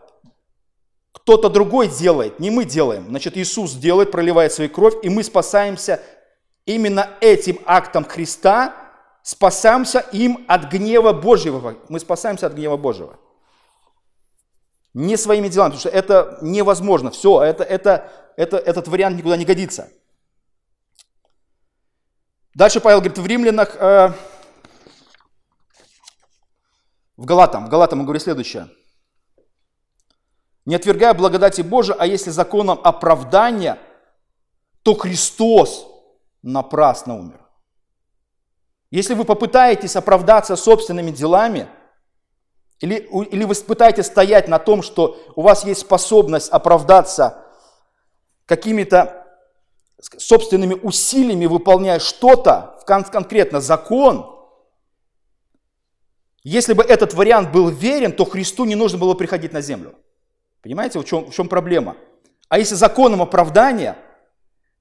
кто-то 1.28 1.50
другой 1.50 1.90
делает, 1.90 2.40
не 2.40 2.50
мы 2.50 2.64
делаем. 2.64 3.08
Значит, 3.10 3.36
Иисус 3.36 3.74
делает, 3.74 4.12
проливает 4.12 4.54
свою 4.54 4.70
кровь, 4.70 4.94
и 5.04 5.10
мы 5.10 5.24
спасаемся 5.24 6.02
именно 6.66 7.10
этим 7.20 7.60
актом 7.66 8.06
Христа, 8.06 8.74
спасаемся 9.24 10.00
им 10.14 10.46
от 10.48 10.72
гнева 10.72 11.12
Божьего. 11.12 11.76
Мы 11.90 12.00
спасаемся 12.00 12.48
от 12.48 12.54
гнева 12.54 12.78
Божьего. 12.78 13.20
Не 14.94 15.18
своими 15.18 15.50
делами, 15.50 15.72
потому 15.72 15.82
что 15.82 15.90
это 15.90 16.38
невозможно. 16.42 17.12
Все, 17.12 17.44
это, 17.44 17.66
это, 17.66 18.10
это, 18.38 18.56
этот 18.56 18.88
вариант 18.88 19.18
никуда 19.18 19.36
не 19.36 19.44
годится. 19.44 19.90
Дальше 22.56 22.80
Павел 22.80 23.00
говорит 23.00 23.18
в 23.18 23.26
римлянах, 23.26 23.76
э, 23.76 24.14
в 27.18 27.26
Галатам, 27.26 27.66
в 27.66 27.70
Галатам 27.70 28.00
он 28.00 28.06
говорит 28.06 28.24
следующее– 28.24 28.70
не 30.68 30.76
отвергая 30.76 31.14
благодати 31.14 31.62
Божией, 31.62 31.96
а 31.98 32.06
если 32.06 32.30
законом 32.30 32.78
оправдания, 32.84 33.80
то 34.84 34.96
Христос 34.96 35.88
напрасно 36.44 37.18
умер. 37.18 37.40
Если 38.92 39.14
вы 39.14 39.24
попытаетесь 39.24 39.96
оправдаться 39.96 40.58
собственными 40.58 41.12
делами, 41.12 41.70
или, 42.82 42.96
или 42.96 43.46
вы 43.46 43.56
пытаетесь 43.56 44.08
стоять 44.08 44.50
на 44.50 44.60
том, 44.60 44.82
что 44.84 45.18
у 45.38 45.42
вас 45.42 45.64
есть 45.64 45.80
способность 45.80 46.50
оправдаться 46.50 47.46
какими-то 48.46 49.26
собственными 50.18 50.74
усилиями, 50.74 51.46
выполняя 51.46 52.00
что-то, 52.00 52.78
конкретно 52.86 53.62
закон, 53.62 54.36
если 56.44 56.74
бы 56.74 56.84
этот 56.84 57.14
вариант 57.14 57.54
был 57.54 57.70
верен, 57.70 58.12
то 58.12 58.26
Христу 58.26 58.66
не 58.66 58.76
нужно 58.76 58.98
было 58.98 59.14
приходить 59.14 59.54
на 59.54 59.62
землю. 59.62 59.96
Понимаете, 60.68 61.00
в 61.00 61.06
чем, 61.06 61.32
в 61.32 61.34
чем 61.34 61.48
проблема? 61.48 61.96
А 62.50 62.60
если 62.60 62.76
законом 62.76 63.22
оправдания, 63.22 63.96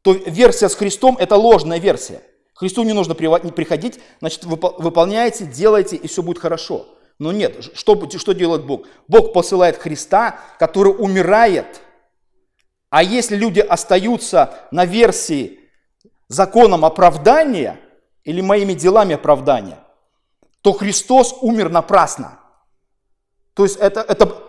то 0.02 0.14
версия 0.14 0.68
с 0.68 0.74
Христом– 0.74 1.16
это 1.20 1.36
ложная 1.36 1.78
версия. 1.78 2.22
Христу 2.54 2.82
не 2.82 2.92
нужно 2.92 3.14
приходить, 3.14 4.00
значит, 4.18 4.44
выполняете, 4.44 5.46
делаете, 5.46 5.94
и 5.94 6.08
все 6.08 6.24
будет 6.24 6.40
хорошо. 6.40 6.86
Но 7.20 7.30
нет, 7.30 7.70
что, 7.76 8.10
что 8.18 8.32
делает 8.32 8.66
Бог? 8.66 8.88
Бог 9.06 9.32
посылает 9.32 9.76
Христа, 9.76 10.40
который 10.58 10.88
умирает. 10.88 11.80
А 12.90 13.04
если 13.04 13.36
люди 13.36 13.60
остаются 13.60 14.58
на 14.72 14.86
версии 14.86 15.60
законом 16.26 16.84
оправдания 16.84 17.78
или 18.24 18.40
моими 18.40 18.72
делами 18.72 19.14
оправдания, 19.14 19.78
то 20.62 20.72
Христос 20.72 21.32
умер 21.42 21.68
напрасно. 21.68 22.40
То 23.54 23.62
есть 23.62 23.76
это, 23.76 24.00
это 24.00 24.46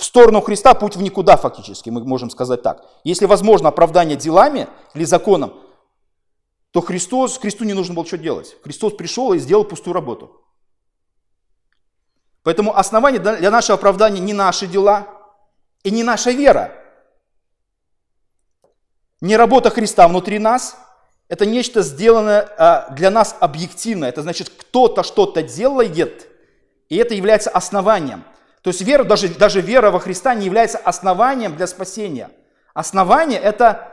в 0.00 0.04
сторону 0.04 0.40
Христа 0.40 0.72
путь 0.72 0.96
в 0.96 1.02
никуда 1.02 1.36
фактически, 1.36 1.90
мы 1.90 2.02
можем 2.02 2.30
сказать 2.30 2.62
так. 2.62 2.82
Если 3.04 3.26
возможно 3.26 3.68
оправдание 3.68 4.16
делами 4.16 4.66
или 4.94 5.04
законом, 5.04 5.52
то 6.70 6.80
Христос, 6.80 7.36
Христу 7.36 7.64
не 7.64 7.74
нужно 7.74 7.94
было 7.94 8.06
что 8.06 8.16
делать. 8.16 8.56
Христос 8.64 8.94
пришел 8.94 9.34
и 9.34 9.38
сделал 9.38 9.62
пустую 9.62 9.92
работу. 9.92 10.40
Поэтому 12.42 12.74
основание 12.74 13.20
для 13.20 13.50
нашего 13.50 13.76
оправдания 13.76 14.20
не 14.20 14.32
наши 14.32 14.66
дела 14.66 15.06
и 15.82 15.90
не 15.90 16.02
наша 16.02 16.30
вера. 16.30 16.72
Не 19.20 19.36
работа 19.36 19.68
Христа 19.68 20.08
внутри 20.08 20.38
нас, 20.38 20.78
это 21.28 21.44
нечто 21.44 21.82
сделанное 21.82 22.48
а, 22.56 22.88
для 22.92 23.10
нас 23.10 23.36
объективно. 23.38 24.06
Это 24.06 24.22
значит, 24.22 24.48
кто-то 24.48 25.02
что-то 25.02 25.42
делает, 25.42 26.26
и 26.88 26.96
это 26.96 27.12
является 27.12 27.50
основанием. 27.50 28.24
То 28.62 28.68
есть 28.68 28.82
вера, 28.82 29.04
даже, 29.04 29.28
даже 29.28 29.60
вера 29.60 29.90
во 29.90 30.00
Христа 30.00 30.34
не 30.34 30.46
является 30.46 30.78
основанием 30.78 31.56
для 31.56 31.66
спасения. 31.66 32.30
Основание– 32.74 33.40
это 33.42 33.92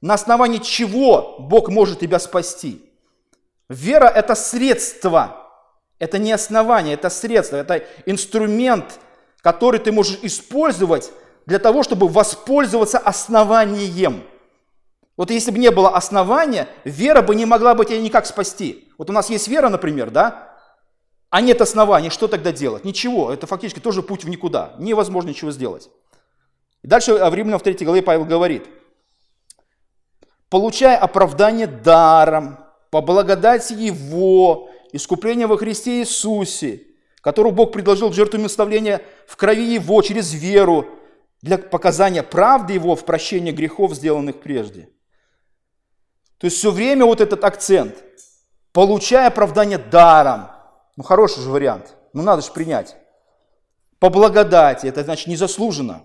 на 0.00 0.14
основании 0.14 0.58
чего 0.58 1.36
Бог 1.38 1.68
может 1.68 2.00
тебя 2.00 2.18
спасти. 2.18 2.82
Вера– 3.68 4.06
это 4.14 4.34
средство, 4.34 5.48
это 5.98 6.18
не 6.18 6.32
основание, 6.32 6.94
это 6.94 7.10
средство, 7.10 7.56
это 7.56 7.84
инструмент, 8.06 9.00
который 9.42 9.80
ты 9.80 9.92
можешь 9.92 10.18
использовать 10.22 11.12
для 11.46 11.58
того, 11.58 11.82
чтобы 11.82 12.08
воспользоваться 12.08 12.98
основанием. 12.98 14.22
Вот 15.16 15.30
если 15.30 15.50
бы 15.50 15.58
не 15.58 15.70
было 15.70 15.90
основания, 15.90 16.68
вера 16.84 17.22
бы 17.22 17.34
не 17.34 17.46
могла 17.46 17.74
бы 17.74 17.84
тебя 17.84 18.00
никак 18.00 18.26
спасти. 18.26 18.88
Вот 18.98 19.08
у 19.10 19.12
нас 19.12 19.30
есть 19.30 19.48
вера, 19.48 19.68
например, 19.68 20.10
да, 20.10 20.45
а 21.36 21.42
нет 21.42 21.60
оснований, 21.60 22.08
что 22.08 22.28
тогда 22.28 22.50
делать? 22.50 22.86
Ничего, 22.86 23.30
это 23.30 23.46
фактически 23.46 23.78
тоже 23.78 24.02
путь 24.02 24.24
в 24.24 24.28
никуда. 24.30 24.72
Невозможно 24.78 25.28
ничего 25.28 25.50
сделать. 25.50 25.90
И 26.82 26.86
дальше 26.86 27.12
в 27.12 27.34
Римлянам 27.34 27.58
в 27.58 27.62
3 27.62 27.84
главе 27.84 28.00
Павел 28.00 28.24
говорит, 28.24 28.66
получая 30.48 30.96
оправдание 30.96 31.66
даром, 31.66 32.58
по 32.90 33.02
благодати 33.02 33.74
Его, 33.74 34.70
искупление 34.92 35.46
во 35.46 35.58
Христе 35.58 36.00
Иисусе, 36.00 36.84
которую 37.20 37.52
Бог 37.52 37.70
предложил 37.70 38.08
в 38.08 38.14
жертву 38.14 38.40
наставления 38.40 39.02
в 39.26 39.36
крови 39.36 39.74
Его 39.74 40.00
через 40.00 40.32
веру 40.32 40.86
для 41.42 41.58
показания 41.58 42.22
правды 42.22 42.72
Его 42.72 42.96
в 42.96 43.04
прощении 43.04 43.52
грехов, 43.52 43.92
сделанных 43.92 44.40
прежде. 44.40 44.88
То 46.38 46.46
есть 46.46 46.56
все 46.56 46.70
время 46.70 47.04
вот 47.04 47.20
этот 47.20 47.44
акцент, 47.44 48.02
получая 48.72 49.26
оправдание 49.26 49.76
даром. 49.76 50.55
Ну 50.96 51.02
хороший 51.02 51.42
же 51.42 51.50
вариант, 51.50 51.96
ну 52.12 52.22
надо 52.22 52.42
же 52.42 52.50
принять. 52.52 52.96
По 53.98 54.10
благодати, 54.10 54.86
это 54.86 55.04
значит 55.04 55.26
незаслуженно. 55.26 56.04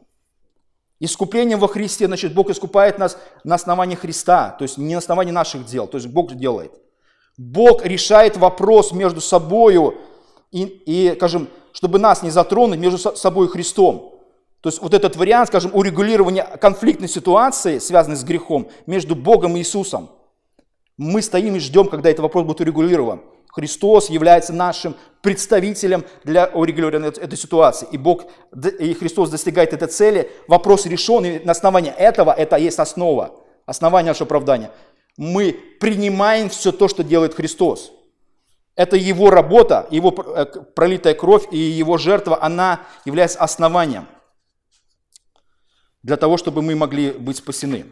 Искуплением 0.99 1.59
во 1.59 1.67
Христе, 1.67 2.05
значит, 2.05 2.33
Бог 2.33 2.49
искупает 2.49 2.99
нас 2.99 3.17
на 3.43 3.55
основании 3.55 3.95
Христа, 3.95 4.51
то 4.51 4.63
есть 4.63 4.77
не 4.77 4.93
на 4.93 4.99
основании 4.99 5.31
наших 5.31 5.65
дел, 5.65 5.87
то 5.87 5.97
есть 5.97 6.07
Бог 6.07 6.33
делает. 6.35 6.73
Бог 7.37 7.85
решает 7.85 8.37
вопрос 8.37 8.91
между 8.91 9.19
собою 9.19 9.95
и, 10.51 10.63
и 10.63 11.15
скажем, 11.15 11.47
чтобы 11.73 11.97
нас 11.97 12.21
не 12.21 12.29
затронуть 12.29 12.79
между 12.79 12.97
собой 12.97 13.47
и 13.47 13.49
Христом. 13.49 14.19
То 14.61 14.69
есть 14.69 14.81
вот 14.81 14.93
этот 14.93 15.15
вариант, 15.15 15.47
скажем, 15.47 15.71
урегулирования 15.73 16.43
конфликтной 16.43 17.07
ситуации, 17.07 17.79
связанной 17.79 18.17
с 18.17 18.23
грехом, 18.23 18.69
между 18.85 19.15
Богом 19.15 19.55
и 19.55 19.59
Иисусом. 19.59 20.11
Мы 20.97 21.23
стоим 21.23 21.55
и 21.55 21.59
ждем, 21.59 21.87
когда 21.87 22.11
этот 22.11 22.21
вопрос 22.21 22.45
будет 22.45 22.61
урегулирован. 22.61 23.21
Христос 23.51 24.09
является 24.09 24.53
нашим 24.53 24.95
представителем 25.21 26.05
для 26.23 26.47
урегулирования 26.47 27.09
этой 27.09 27.37
ситуации. 27.37 27.87
И 27.91 27.97
Бог, 27.97 28.25
и 28.79 28.93
Христос 28.93 29.29
достигает 29.29 29.73
этой 29.73 29.87
цели. 29.87 30.31
Вопрос 30.47 30.85
решен, 30.85 31.25
и 31.25 31.39
на 31.39 31.51
основании 31.51 31.91
этого, 31.91 32.31
это 32.31 32.55
есть 32.55 32.79
основа, 32.79 33.35
основание 33.65 34.11
нашего 34.11 34.25
оправдания. 34.25 34.71
Мы 35.17 35.53
принимаем 35.79 36.49
все 36.49 36.71
то, 36.71 36.87
что 36.87 37.03
делает 37.03 37.35
Христос. 37.35 37.91
Это 38.75 38.95
Его 38.95 39.29
работа, 39.29 39.85
Его 39.91 40.15
э, 40.35 40.45
пролитая 40.73 41.13
кровь 41.13 41.45
и 41.51 41.57
Его 41.57 41.97
жертва, 41.97 42.41
она 42.41 42.81
является 43.05 43.39
основанием 43.39 44.07
для 46.03 46.17
того, 46.17 46.37
чтобы 46.37 46.61
мы 46.61 46.75
могли 46.75 47.11
быть 47.11 47.37
спасены. 47.37 47.85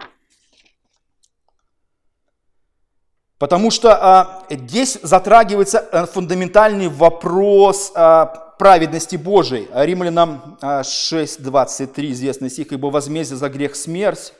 Потому 3.39 3.71
что 3.71 3.95
а, 3.95 4.43
здесь 4.49 4.99
затрагивается 5.01 5.87
э, 5.91 6.05
фундаментальный 6.07 6.89
вопрос 6.89 7.93
а, 7.95 8.25
праведности 8.25 9.15
Божией. 9.15 9.69
Римлянам 9.73 10.57
а, 10.61 10.81
6.23 10.81 12.11
известный 12.11 12.49
стих. 12.49 12.73
«Ибо 12.73 12.87
возмездие 12.87 13.37
за 13.37 13.47
грех 13.47 13.77
смерть, 13.77 14.33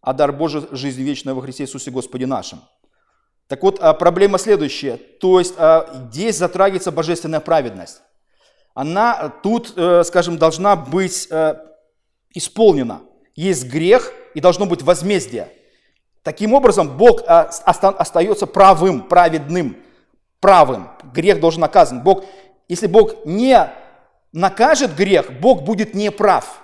а 0.00 0.12
дар 0.12 0.32
Божий– 0.32 0.62
жизнь 0.70 1.02
вечная 1.02 1.34
во 1.34 1.42
Христе 1.42 1.64
Иисусе 1.64 1.90
Господе 1.90 2.24
нашим». 2.26 2.60
Так 3.48 3.64
вот, 3.64 3.80
а, 3.80 3.94
проблема 3.94 4.38
следующая. 4.38 4.96
То 4.96 5.40
есть 5.40 5.54
а, 5.58 6.06
здесь 6.08 6.36
затрагивается 6.36 6.92
божественная 6.92 7.40
праведность. 7.40 8.00
Она 8.74 9.28
тут, 9.42 9.74
э, 9.76 10.02
скажем, 10.04 10.38
должна 10.38 10.76
быть 10.76 11.28
э, 11.30 11.56
исполнена. 12.32 13.02
Есть 13.34 13.66
грех 13.66 14.10
и 14.34 14.40
должно 14.40 14.64
быть 14.64 14.82
возмездие– 14.82 15.48
Таким 16.22 16.54
образом, 16.54 16.96
Бог 16.96 17.22
а, 17.26 17.50
остается 17.64 18.46
правым, 18.46 19.02
праведным, 19.02 19.76
правым. 20.40 20.90
Грех 21.12 21.40
должен 21.40 21.60
наказан. 21.60 22.02
Бог, 22.02 22.24
если 22.68 22.86
Бог 22.86 23.26
не 23.26 23.70
накажет 24.32 24.94
грех, 24.94 25.32
Бог 25.40 25.62
будет 25.62 25.94
неправ. 25.94 26.60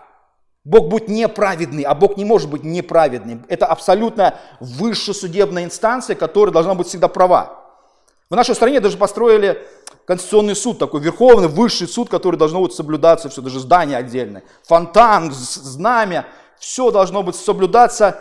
Бог 0.65 0.89
будет 0.89 1.09
неправедный, 1.09 1.83
а 1.85 1.95
Бог 1.95 2.17
не 2.17 2.25
может 2.25 2.51
быть 2.51 2.63
неправедным. 2.63 3.45
Это 3.49 3.67
абсолютно 3.67 4.35
высшая 4.61 5.15
судебная 5.15 5.65
инстанция, 5.65 6.15
которая 6.15 6.53
должна 6.53 6.75
быть 6.75 6.89
всегда 6.89 7.09
права. 7.09 7.59
В 8.29 8.37
нашей 8.37 8.55
стране 8.55 8.79
даже 8.79 8.99
построили 8.99 9.67
конституционный 10.05 10.55
суд, 10.55 10.79
такой 10.79 11.01
верховный, 11.01 11.49
высший 11.49 11.89
суд, 11.89 12.11
который 12.11 12.37
должно 12.37 12.61
быть 12.61 12.75
соблюдаться, 12.75 13.31
все, 13.31 13.41
даже 13.41 13.61
здание 13.61 13.97
отдельное, 13.97 14.43
фонтан, 14.65 15.33
знамя, 15.33 16.27
все 16.59 16.91
должно 16.91 17.23
быть 17.23 17.37
соблюдаться 17.37 18.21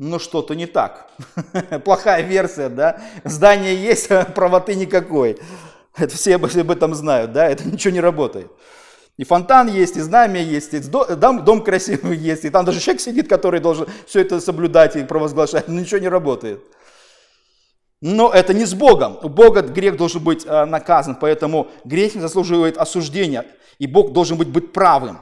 но 0.00 0.18
что-то 0.18 0.54
не 0.54 0.64
так. 0.64 1.10
Плохая 1.84 2.22
версия, 2.22 2.70
да? 2.70 3.02
Здание 3.22 3.76
есть, 3.76 4.10
а 4.10 4.24
правоты 4.24 4.74
никакой. 4.74 5.38
Это 5.94 6.16
все 6.16 6.36
об 6.36 6.44
этом 6.46 6.94
знают, 6.94 7.32
да? 7.32 7.46
Это 7.46 7.68
ничего 7.68 7.92
не 7.92 8.00
работает. 8.00 8.50
И 9.18 9.24
фонтан 9.24 9.68
есть, 9.68 9.98
и 9.98 10.00
знамя 10.00 10.40
есть, 10.40 10.72
и 10.72 10.78
дом, 10.78 11.44
дом 11.44 11.62
красивый 11.62 12.16
есть, 12.32 12.46
и 12.46 12.50
там 12.50 12.64
даже 12.64 12.80
человек 12.80 13.02
сидит, 13.02 13.28
который 13.28 13.60
должен 13.60 13.86
все 14.06 14.22
это 14.22 14.40
соблюдать 14.40 14.96
и 14.96 15.04
провозглашать, 15.04 15.68
но 15.68 15.78
ничего 15.78 16.00
не 16.00 16.08
работает. 16.08 16.62
Но 18.00 18.30
это 18.30 18.54
не 18.54 18.64
с 18.64 18.72
Богом. 18.72 19.18
У 19.22 19.28
Бога 19.28 19.60
грех 19.60 19.98
должен 19.98 20.24
быть 20.24 20.46
а, 20.46 20.64
наказан, 20.64 21.14
поэтому 21.16 21.68
грех 21.84 22.14
не 22.14 22.22
заслуживает 22.22 22.78
осуждения, 22.78 23.44
и 23.78 23.86
Бог 23.86 24.14
должен 24.14 24.38
быть, 24.38 24.48
быть 24.48 24.72
правым. 24.72 25.18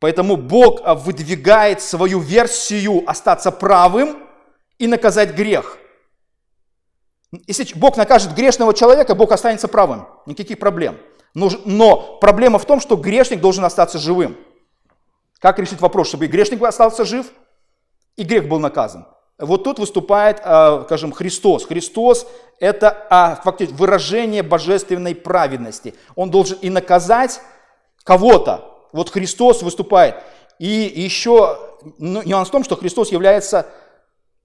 Поэтому 0.00 0.36
Бог 0.36 0.80
а, 0.84 0.94
выдвигает 0.94 1.82
свою 1.82 2.20
версию 2.20 3.02
остаться 3.06 3.50
правым 3.50 4.16
и 4.78 4.86
наказать 4.86 5.34
грех. 5.34 5.78
Если 7.46 7.66
Бог 7.74 7.96
накажет 7.96 8.34
грешного 8.34 8.72
человека, 8.72 9.14
Бог 9.14 9.32
останется 9.32 9.68
правым. 9.68 10.06
Никаких 10.26 10.58
проблем. 10.58 10.98
Но, 11.34 12.18
проблема 12.20 12.58
в 12.58 12.64
том, 12.64 12.80
что 12.80 12.96
грешник 12.96 13.40
должен 13.40 13.64
остаться 13.64 13.98
живым. 13.98 14.36
Как 15.38 15.58
решить 15.58 15.80
вопрос, 15.80 16.08
чтобы 16.08 16.24
и 16.24 16.28
грешник 16.28 16.62
остался 16.62 17.04
жив, 17.04 17.30
и 18.16 18.24
грех 18.24 18.48
был 18.48 18.58
наказан? 18.58 19.06
Вот 19.38 19.62
тут 19.62 19.78
выступает, 19.78 20.40
а, 20.42 20.82
скажем, 20.84 21.12
Христос. 21.12 21.64
Христос– 21.66 22.26
это 22.60 23.06
а, 23.08 23.40
фактически 23.44 23.76
выражение 23.76 24.42
божественной 24.42 25.14
праведности. 25.14 25.94
Он 26.16 26.30
должен 26.30 26.58
и 26.60 26.70
наказать 26.70 27.40
кого-то, 28.02 28.77
вот 28.98 29.10
Христос 29.10 29.62
выступает. 29.62 30.16
И 30.58 30.92
еще 30.94 31.58
ну, 31.98 32.22
нюанс 32.22 32.48
в 32.48 32.50
том, 32.50 32.64
что 32.64 32.76
Христос 32.76 33.12
является 33.12 33.66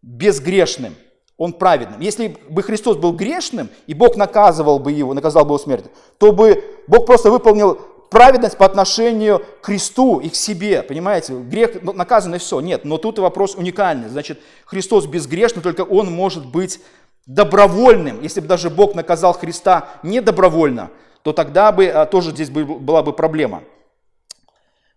безгрешным, 0.02 0.96
он 1.38 1.54
праведным. 1.54 2.00
Если 2.00 2.38
бы 2.50 2.62
Христос 2.62 2.98
был 2.98 3.14
грешным, 3.14 3.70
и 3.88 3.94
Бог 3.94 4.16
наказывал 4.16 4.80
бы 4.80 4.92
его, 4.92 5.14
наказал 5.14 5.44
бы 5.44 5.50
его 5.50 5.58
смертью, 5.58 5.92
то 6.20 6.32
бы 6.32 6.64
Бог 6.88 7.06
просто 7.06 7.32
выполнил 7.32 7.80
праведность 8.12 8.58
по 8.58 8.66
отношению 8.66 9.40
к 9.62 9.66
Христу 9.66 10.20
и 10.20 10.30
к 10.30 10.36
себе, 10.36 10.84
понимаете? 10.84 11.34
Грех 11.34 11.82
ну, 11.82 11.94
наказан 11.94 12.36
и 12.36 12.38
все. 12.38 12.60
Нет, 12.60 12.86
но 12.86 12.98
тут 12.98 13.18
вопрос 13.18 13.56
уникальный. 13.56 14.08
Значит, 14.08 14.40
Христос 14.66 15.08
безгрешный, 15.08 15.64
только 15.64 15.82
Он 15.82 16.12
может 16.12 16.46
быть 16.46 16.80
добровольным. 17.26 18.22
Если 18.22 18.40
бы 18.40 18.48
даже 18.48 18.70
Бог 18.70 18.94
наказал 18.94 19.34
Христа 19.34 19.90
не 20.04 20.22
добровольно, 20.22 20.92
то 21.24 21.34
тогда 21.34 21.72
бы 21.72 21.88
а, 21.88 22.06
тоже 22.06 22.32
здесь 22.32 22.50
была 22.50 23.02
бы 23.02 23.14
проблема. 23.14 23.64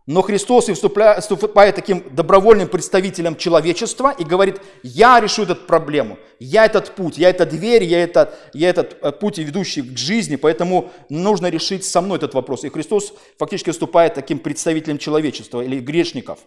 Но 0.06 0.22
Христос 0.22 0.68
и 0.68 0.72
выступает 0.72 1.74
таким 1.74 2.04
добровольным 2.14 2.68
представителем 2.68 3.34
человечества 3.34 4.14
и 4.16 4.22
говорит, 4.22 4.60
я 4.84 5.18
решу 5.18 5.42
эту 5.42 5.56
проблему, 5.56 6.16
я 6.38 6.64
этот 6.64 6.94
путь, 6.94 7.18
я 7.18 7.28
эта 7.28 7.44
дверь, 7.44 7.82
я 7.82 8.04
этот, 8.04 8.38
я 8.52 8.70
этот 8.70 8.98
э, 9.02 9.10
путь, 9.10 9.38
ведущий 9.38 9.82
к 9.82 9.98
жизни, 9.98 10.36
поэтому 10.36 10.92
нужно 11.08 11.48
решить 11.48 11.84
со 11.84 12.00
мной 12.00 12.18
этот 12.18 12.34
вопрос. 12.34 12.62
И 12.62 12.68
Христос 12.68 13.14
фактически 13.36 13.70
выступает 13.70 14.14
таким 14.14 14.38
представителем 14.38 14.98
человечества 14.98 15.60
или 15.60 15.80
грешников. 15.80 16.38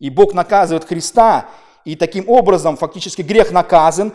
И 0.00 0.10
Бог 0.10 0.34
наказывает 0.34 0.84
Христа, 0.84 1.48
и 1.84 1.94
таким 1.94 2.28
образом 2.28 2.76
фактически 2.76 3.22
грех 3.22 3.52
наказан, 3.52 4.14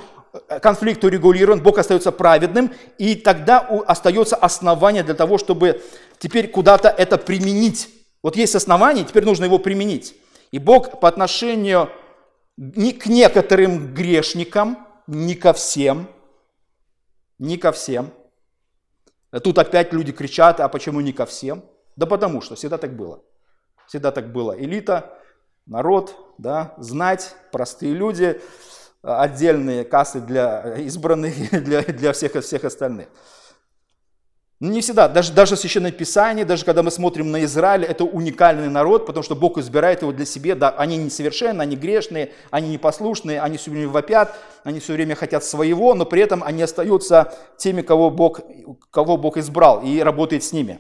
э, 0.49 0.59
конфликт 0.59 1.01
урегулирован, 1.05 1.61
Бог 1.61 1.77
остается 1.77 2.11
праведным, 2.11 2.73
и 2.97 3.15
тогда 3.15 3.59
остается 3.87 4.35
основание 4.35 5.03
для 5.03 5.13
того, 5.13 5.37
чтобы 5.37 5.81
теперь 6.19 6.49
куда-то 6.49 6.89
это 6.89 7.17
применить 7.17 7.87
вот 8.23 8.35
есть 8.35 8.55
основание, 8.55 9.03
теперь 9.05 9.25
нужно 9.25 9.45
его 9.45 9.59
применить. 9.59 10.15
И 10.51 10.59
Бог 10.59 10.99
по 10.99 11.07
отношению 11.07 11.89
к 12.57 13.05
некоторым 13.07 13.93
грешникам, 13.93 14.87
не 15.07 15.35
ко 15.35 15.53
всем, 15.53 16.07
не 17.39 17.57
ко 17.57 17.71
всем. 17.71 18.11
Тут 19.43 19.57
опять 19.57 19.93
люди 19.93 20.11
кричат, 20.11 20.59
а 20.59 20.67
почему 20.67 21.01
не 21.01 21.13
ко 21.13 21.25
всем? 21.25 21.63
Да 21.95 22.05
потому 22.05 22.41
что 22.41 22.55
всегда 22.55 22.77
так 22.77 22.95
было. 22.95 23.23
Всегда 23.87 24.11
так 24.11 24.31
было. 24.31 24.57
Элита, 24.57 25.17
народ, 25.65 26.15
да, 26.37 26.75
знать, 26.77 27.35
простые 27.51 27.93
люди, 27.93 28.41
отдельные 29.01 29.83
кассы 29.83 30.19
для 30.19 30.75
избранных, 30.77 31.33
для, 31.63 31.81
для 31.81 32.13
всех, 32.13 32.33
всех 32.43 32.63
остальных. 32.63 33.07
Ну, 34.61 34.69
не 34.69 34.81
всегда, 34.81 35.07
даже, 35.07 35.33
даже 35.33 35.55
в 35.55 35.59
Священном 35.59 35.91
Писании, 35.91 36.43
даже 36.43 36.65
когда 36.65 36.83
мы 36.83 36.91
смотрим 36.91 37.31
на 37.31 37.43
Израиль, 37.45 37.83
это 37.83 38.03
уникальный 38.03 38.69
народ, 38.69 39.07
потому 39.07 39.23
что 39.23 39.35
Бог 39.35 39.57
избирает 39.57 40.03
его 40.03 40.11
для 40.11 40.23
себя. 40.23 40.53
Да, 40.53 40.69
они 40.69 40.97
несовершенны, 40.97 41.63
они 41.63 41.75
грешные, 41.75 42.31
они 42.51 42.69
непослушные, 42.69 43.41
они 43.41 43.57
все 43.57 43.71
время 43.71 43.89
вопят, 43.89 44.37
они 44.63 44.79
все 44.79 44.93
время 44.93 45.15
хотят 45.15 45.43
своего, 45.43 45.95
но 45.95 46.05
при 46.05 46.21
этом 46.21 46.43
они 46.43 46.61
остаются 46.61 47.33
теми, 47.57 47.81
кого 47.81 48.11
Бог, 48.11 48.41
кого 48.91 49.17
Бог 49.17 49.37
избрал 49.37 49.81
и 49.81 49.99
работает 49.99 50.43
с 50.43 50.53
ними. 50.53 50.79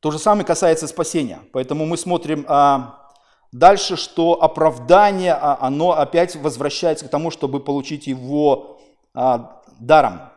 То 0.00 0.10
же 0.10 0.18
самое 0.18 0.46
касается 0.46 0.88
спасения. 0.88 1.40
Поэтому 1.52 1.84
мы 1.84 1.98
смотрим 1.98 2.46
а, 2.48 3.10
дальше, 3.52 3.98
что 3.98 4.42
оправдание, 4.42 5.34
а, 5.34 5.58
оно 5.60 5.98
опять 5.98 6.34
возвращается 6.36 7.04
к 7.04 7.10
тому, 7.10 7.30
чтобы 7.30 7.60
получить 7.60 8.06
его 8.06 8.80
а, 9.12 9.60
даром. 9.78 10.31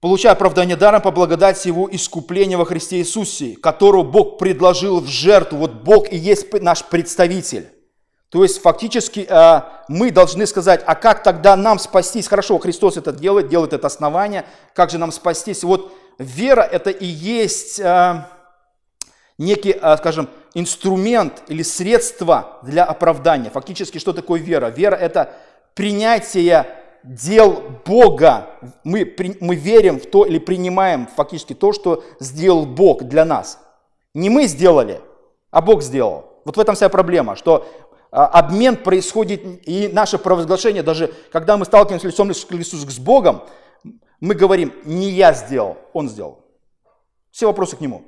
Получая 0.00 0.32
оправдание 0.32 0.76
даром 0.76 1.02
по 1.02 1.10
благодати 1.10 1.68
Его 1.68 1.88
искупления 1.90 2.56
во 2.56 2.64
Христе 2.64 2.98
Иисусе, 2.98 3.56
которого 3.56 4.02
Бог 4.02 4.38
предложил 4.38 5.00
в 5.00 5.08
жертву. 5.08 5.58
Вот 5.58 5.72
Бог 5.72 6.12
и 6.12 6.16
есть 6.16 6.52
наш 6.60 6.84
представитель. 6.84 7.68
То 8.30 8.42
есть 8.42 8.60
фактически 8.60 9.26
э, 9.28 9.60
мы 9.88 10.10
должны 10.10 10.46
сказать, 10.46 10.82
а 10.86 10.94
как 10.94 11.22
тогда 11.22 11.56
нам 11.56 11.78
спастись? 11.78 12.28
Хорошо, 12.28 12.58
Христос 12.58 12.98
это 12.98 13.10
делает, 13.10 13.48
делает 13.48 13.72
это 13.72 13.86
основание. 13.86 14.44
Как 14.74 14.90
же 14.90 14.98
нам 14.98 15.12
спастись? 15.12 15.64
Вот 15.64 15.96
вера 16.18 16.60
это 16.60 16.90
и 16.90 17.06
есть 17.06 17.80
э, 17.80 18.24
некий, 19.38 19.70
э, 19.80 19.96
скажем, 19.96 20.28
инструмент 20.52 21.42
или 21.48 21.62
средство 21.62 22.58
для 22.62 22.84
оправдания. 22.84 23.48
Фактически 23.48 23.96
что 23.96 24.12
такое 24.12 24.40
вера? 24.40 24.68
Вера 24.68 24.96
это 24.96 25.34
принятие 25.74 26.66
дел 27.08 27.62
Бога. 27.84 28.50
Мы, 28.84 29.16
мы 29.40 29.56
верим 29.56 29.98
в 29.98 30.06
то 30.06 30.24
или 30.24 30.38
принимаем 30.38 31.06
фактически 31.06 31.54
то, 31.54 31.72
что 31.72 32.04
сделал 32.20 32.66
Бог 32.66 33.04
для 33.04 33.24
нас. 33.24 33.60
Не 34.14 34.30
мы 34.30 34.46
сделали, 34.46 35.00
а 35.50 35.62
Бог 35.62 35.82
сделал. 35.82 36.42
Вот 36.44 36.56
в 36.56 36.60
этом 36.60 36.74
вся 36.74 36.88
проблема, 36.88 37.36
что 37.36 37.66
а, 38.10 38.26
обмен 38.26 38.76
происходит, 38.76 39.42
и 39.66 39.88
наше 39.88 40.18
провозглашение, 40.18 40.82
даже 40.82 41.12
когда 41.30 41.56
мы 41.56 41.64
сталкиваемся 41.64 42.06
лицом 42.06 42.28
к 42.28 42.52
лицу 42.52 42.76
с 42.76 42.98
Богом, 42.98 43.42
мы 44.20 44.34
говорим, 44.34 44.72
не 44.84 45.10
я 45.10 45.32
сделал, 45.32 45.76
Он 45.92 46.08
сделал. 46.08 46.44
Все 47.30 47.46
вопросы 47.46 47.76
к 47.76 47.80
Нему. 47.80 48.04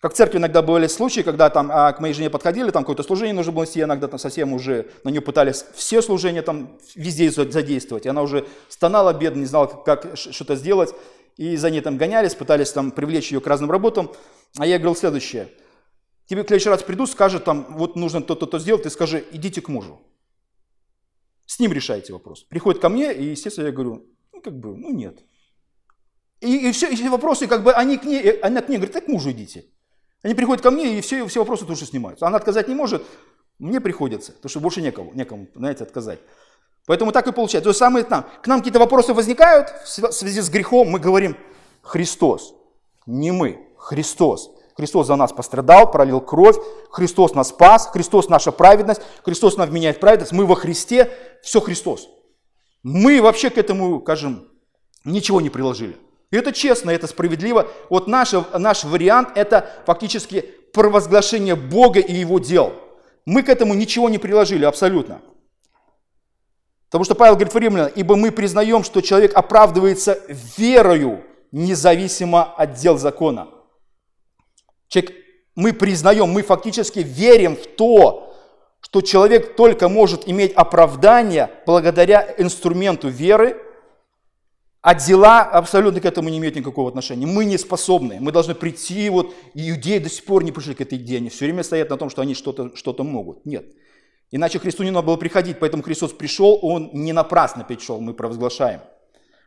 Как 0.00 0.14
в 0.14 0.16
церкви 0.16 0.38
иногда 0.38 0.62
бывали 0.62 0.86
случаи, 0.86 1.20
когда 1.20 1.50
там 1.50 1.70
а, 1.70 1.92
к 1.92 2.00
моей 2.00 2.14
жене 2.14 2.30
подходили, 2.30 2.70
там 2.70 2.84
какое-то 2.84 3.02
служение 3.02 3.34
нужно 3.34 3.52
было 3.52 3.64
нести, 3.64 3.82
иногда 3.82 4.08
там 4.08 4.18
совсем 4.18 4.54
уже 4.54 4.90
на 5.04 5.10
нее 5.10 5.20
пытались 5.20 5.66
все 5.74 6.00
служения 6.00 6.40
там 6.40 6.78
везде 6.94 7.30
задействовать, 7.30 8.06
и 8.06 8.08
она 8.08 8.22
уже 8.22 8.46
стонала 8.70 9.12
бедно, 9.12 9.40
не 9.40 9.46
знала, 9.46 9.66
как 9.66 10.16
что-то 10.16 10.56
сделать, 10.56 10.94
и 11.36 11.54
за 11.56 11.68
ней 11.68 11.82
там 11.82 11.98
гонялись, 11.98 12.34
пытались 12.34 12.72
там 12.72 12.92
привлечь 12.92 13.30
ее 13.30 13.42
к 13.42 13.46
разным 13.46 13.70
работам. 13.70 14.10
А 14.56 14.66
я 14.66 14.78
говорил 14.78 14.96
следующее, 14.96 15.48
тебе 16.24 16.44
в 16.44 16.46
следующий 16.46 16.70
раз 16.70 16.82
придут, 16.82 17.10
скажут 17.10 17.44
там, 17.44 17.66
вот 17.68 17.94
нужно 17.94 18.22
то-то, 18.22 18.46
то 18.46 18.58
сделать, 18.58 18.84
ты 18.84 18.90
скажи, 18.90 19.22
идите 19.32 19.60
к 19.60 19.68
мужу. 19.68 20.00
С 21.44 21.58
ним 21.58 21.74
решайте 21.74 22.14
вопрос. 22.14 22.44
Приходит 22.44 22.80
ко 22.80 22.88
мне, 22.88 23.12
и, 23.12 23.24
естественно, 23.24 23.66
я 23.66 23.72
говорю, 23.72 24.06
ну, 24.32 24.40
как 24.40 24.58
бы, 24.58 24.74
ну, 24.74 24.94
нет. 24.94 25.18
И, 26.40 26.70
и 26.70 26.72
все 26.72 26.88
эти 26.88 27.02
вопросы, 27.02 27.46
как 27.46 27.62
бы, 27.62 27.74
они 27.74 27.98
к 27.98 28.04
ней, 28.04 28.40
она 28.40 28.62
к 28.62 28.70
ней 28.70 28.76
говорит, 28.76 28.94
так 28.94 29.04
к 29.04 29.08
мужу 29.08 29.32
идите. 29.32 29.66
Они 30.22 30.34
приходят 30.34 30.62
ко 30.62 30.70
мне, 30.70 30.98
и 30.98 31.00
все, 31.00 31.26
все 31.26 31.40
вопросы 31.40 31.66
же 31.74 31.86
снимаются. 31.86 32.26
Она 32.26 32.36
отказать 32.36 32.68
не 32.68 32.74
может, 32.74 33.02
мне 33.58 33.80
приходится, 33.80 34.32
потому 34.32 34.50
что 34.50 34.60
больше 34.60 34.82
некому, 34.82 35.12
некому, 35.14 35.48
знаете, 35.54 35.84
отказать. 35.84 36.20
Поэтому 36.86 37.12
так 37.12 37.26
и 37.26 37.32
получается. 37.32 37.64
То 37.64 37.70
есть 37.70 37.78
самое 37.78 38.04
там, 38.04 38.26
к 38.42 38.46
нам 38.46 38.60
какие-то 38.60 38.78
вопросы 38.78 39.14
возникают 39.14 39.68
в 39.84 40.12
связи 40.12 40.40
с 40.40 40.48
грехом, 40.50 40.88
мы 40.88 40.98
говорим 40.98 41.36
Христос, 41.82 42.54
не 43.06 43.30
мы, 43.32 43.68
Христос. 43.78 44.50
Христос 44.76 45.08
за 45.08 45.16
нас 45.16 45.32
пострадал, 45.32 45.90
пролил 45.90 46.20
кровь, 46.20 46.56
Христос 46.90 47.34
нас 47.34 47.48
спас, 47.48 47.88
Христос 47.92 48.28
наша 48.28 48.50
праведность, 48.50 49.02
Христос 49.24 49.56
нам 49.56 49.72
меняет 49.72 50.00
праведность, 50.00 50.32
мы 50.32 50.46
во 50.46 50.54
Христе, 50.54 51.12
все 51.42 51.60
Христос. 51.60 52.08
Мы 52.82 53.20
вообще 53.20 53.50
к 53.50 53.58
этому, 53.58 54.00
скажем, 54.00 54.48
ничего 55.04 55.40
не 55.40 55.50
приложили. 55.50 55.98
И 56.30 56.36
это 56.36 56.52
честно, 56.52 56.90
это 56.90 57.06
справедливо. 57.06 57.68
Вот 57.88 58.06
наш, 58.06 58.32
наш 58.54 58.84
вариант– 58.84 59.30
это 59.34 59.68
фактически 59.84 60.42
провозглашение 60.72 61.56
Бога 61.56 61.98
и 61.98 62.12
Его 62.12 62.38
дел. 62.38 62.72
Мы 63.26 63.42
к 63.42 63.48
этому 63.48 63.74
ничего 63.74 64.08
не 64.08 64.18
приложили 64.18 64.64
абсолютно. 64.64 65.20
Потому 66.86 67.04
что 67.04 67.14
Павел 67.14 67.34
говорит 67.34 67.54
в 67.54 67.58
Римлянам, 67.58 67.92
ибо 67.94 68.16
мы 68.16 68.30
признаем, 68.30 68.84
что 68.84 69.00
человек 69.00 69.36
оправдывается 69.36 70.20
верою, 70.56 71.24
независимо 71.52 72.44
от 72.44 72.74
дел 72.74 72.96
закона. 72.96 73.48
Человек, 74.88 75.12
мы 75.56 75.72
признаем, 75.72 76.28
мы 76.28 76.42
фактически 76.42 77.00
верим 77.00 77.56
в 77.56 77.66
то, 77.66 78.34
что 78.80 79.02
человек 79.02 79.56
только 79.56 79.88
может 79.88 80.28
иметь 80.28 80.52
оправдание 80.52 81.50
благодаря 81.66 82.34
инструменту 82.38 83.08
веры– 83.08 83.60
а 84.82 84.94
дела 84.94 85.42
абсолютно 85.42 86.00
к 86.00 86.06
этому 86.06 86.30
не 86.30 86.38
имеют 86.38 86.56
никакого 86.56 86.88
отношения. 86.88 87.26
Мы 87.26 87.44
не 87.44 87.58
способны. 87.58 88.18
Мы 88.18 88.32
должны 88.32 88.54
прийти, 88.54 89.10
вот, 89.10 89.34
иудеи 89.52 89.98
до 89.98 90.08
сих 90.08 90.24
пор 90.24 90.42
не 90.42 90.52
пришли 90.52 90.74
к 90.74 90.80
этой 90.80 90.96
идее. 90.96 91.18
Они 91.18 91.28
все 91.28 91.44
время 91.44 91.62
стоят 91.62 91.90
на 91.90 91.98
том, 91.98 92.08
что 92.08 92.22
они 92.22 92.34
что-то 92.34 92.74
что 92.74 92.94
могут. 93.04 93.44
Нет. 93.44 93.66
Иначе 94.30 94.58
Христу 94.58 94.82
не 94.82 94.90
надо 94.90 95.06
было 95.06 95.16
приходить. 95.16 95.58
Поэтому 95.58 95.82
Христос 95.82 96.12
пришел, 96.12 96.58
Он 96.62 96.90
не 96.94 97.12
напрасно 97.12 97.62
пришел, 97.64 98.00
мы 98.00 98.14
провозглашаем. 98.14 98.80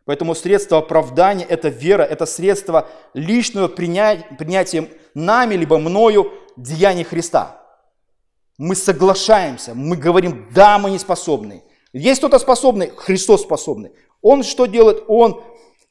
Поэтому 0.06 0.36
средство 0.36 0.80
оправдания– 0.80 1.46
это 1.50 1.70
вера, 1.70 2.04
это 2.04 2.26
средство 2.26 2.90
личного 3.14 3.70
принятия 3.70 4.90
нами, 5.14 5.56
либо 5.56 5.80
мною 5.80 6.32
деяний 6.58 7.06
Христа. 7.06 7.62
Мы 8.58 8.76
соглашаемся, 8.76 9.74
мы 9.74 9.96
говорим, 9.96 10.50
да, 10.54 10.78
мы 10.78 10.92
не 10.92 11.00
способны. 11.00 11.64
Есть 11.94 12.20
кто-то 12.20 12.40
способный, 12.40 12.92
Христос 12.96 13.44
способный. 13.44 13.92
Он 14.22 14.44
что 14.44 14.66
делает? 14.66 15.04
Он 15.08 15.42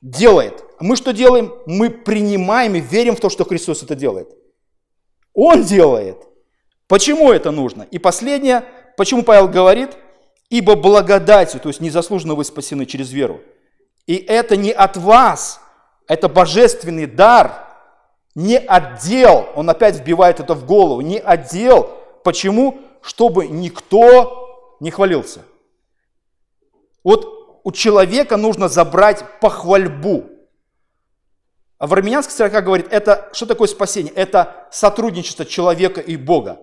делает. 0.00 0.64
Мы 0.80 0.96
что 0.96 1.12
делаем? 1.12 1.54
Мы 1.66 1.90
принимаем 1.90 2.74
и 2.74 2.80
верим 2.80 3.14
в 3.14 3.20
то, 3.20 3.30
что 3.30 3.44
Христос 3.44 3.84
это 3.84 3.94
делает. 3.94 4.28
Он 5.32 5.62
делает. 5.62 6.18
Почему 6.88 7.32
это 7.32 7.52
нужно? 7.52 7.86
И 7.90 7.98
последнее, 7.98 8.64
почему 8.96 9.22
Павел 9.22 9.48
говорит, 9.48 9.96
ибо 10.50 10.74
благодатью, 10.74 11.60
то 11.60 11.68
есть 11.68 11.80
незаслуженно 11.80 12.34
вы 12.34 12.44
спасены 12.44 12.84
через 12.84 13.12
веру. 13.12 13.40
И 14.06 14.16
это 14.16 14.56
не 14.56 14.72
от 14.72 14.96
вас, 14.96 15.60
это 16.08 16.28
божественный 16.28 17.06
дар, 17.06 17.68
не 18.34 18.58
отдел, 18.58 19.46
он 19.54 19.70
опять 19.70 19.96
вбивает 19.96 20.40
это 20.40 20.54
в 20.54 20.66
голову, 20.66 21.00
не 21.00 21.18
отдел. 21.18 21.90
Почему? 22.24 22.78
Чтобы 23.02 23.46
никто 23.46 24.76
не 24.80 24.90
хвалился. 24.90 25.42
Вот 27.04 27.60
у 27.64 27.72
человека 27.72 28.36
нужно 28.36 28.68
забрать 28.68 29.24
похвальбу. 29.40 30.28
А 31.78 31.86
в 31.86 31.92
армянской 31.92 32.34
церкви 32.34 32.60
говорит, 32.60 32.86
это 32.90 33.28
что 33.32 33.46
такое 33.46 33.68
спасение? 33.68 34.12
Это 34.12 34.68
сотрудничество 34.70 35.44
человека 35.44 36.00
и 36.00 36.16
Бога. 36.16 36.60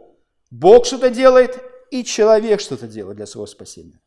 Бог 0.50 0.86
что-то 0.86 1.10
делает, 1.10 1.62
и 1.92 2.04
человек 2.04 2.62
что-то 2.62 2.88
делает 2.88 3.18
для 3.18 3.26
своего 3.26 3.48
спасения. 3.48 4.00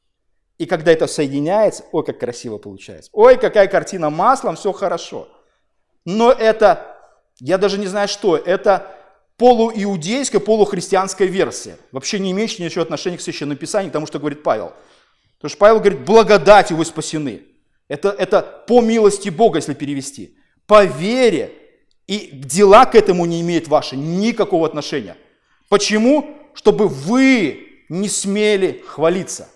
И 0.59 0.67
когда 0.67 0.93
это 0.93 1.07
соединяется, 1.07 1.85
ой, 1.93 2.05
как 2.05 2.19
красиво 2.21 2.59
получается. 2.59 3.11
Ой, 3.13 3.37
какая 3.37 3.67
картина 3.67 4.11
маслом, 4.11 4.57
все 4.57 4.73
хорошо. 4.73 5.29
Но 6.05 6.31
это, 6.33 6.97
я 7.41 7.59
даже 7.59 7.79
не 7.79 7.87
знаю 7.87 8.09
что, 8.09 8.37
это 8.37 8.91
полуиудейская, 9.37 10.41
полухристианская 10.41 11.27
версия, 11.27 11.77
вообще 11.91 12.19
не 12.19 12.31
имеющая 12.33 12.65
ничего 12.65 12.83
отношения 12.83 13.19
к 13.19 13.21
Священному 13.21 13.59
Писанию, 13.59 13.93
тому, 13.93 14.07
что 14.07 14.19
говорит 14.19 14.43
Павел. 14.43 14.73
Потому 15.43 15.51
что 15.51 15.59
Павел 15.59 15.81
говорит, 15.81 16.05
благодатью 16.05 16.77
вы 16.77 16.85
спасены. 16.85 17.43
Это, 17.89 18.11
это 18.11 18.43
по 18.69 18.81
милости 18.81 19.29
Бога, 19.29 19.59
если 19.59 19.75
перевести. 19.75 20.37
По 20.69 20.85
вере. 20.85 21.51
И 22.07 22.31
дела 22.33 22.87
к 22.87 22.95
этому 22.95 23.25
не 23.25 23.41
имеют 23.41 23.67
ваши 23.67 23.97
никакого 23.97 24.69
отношения. 24.69 25.17
Почему? 25.69 26.39
Чтобы 26.55 26.87
вы 26.87 27.83
не 27.89 28.09
смели 28.09 28.85
хвалиться. 28.87 29.49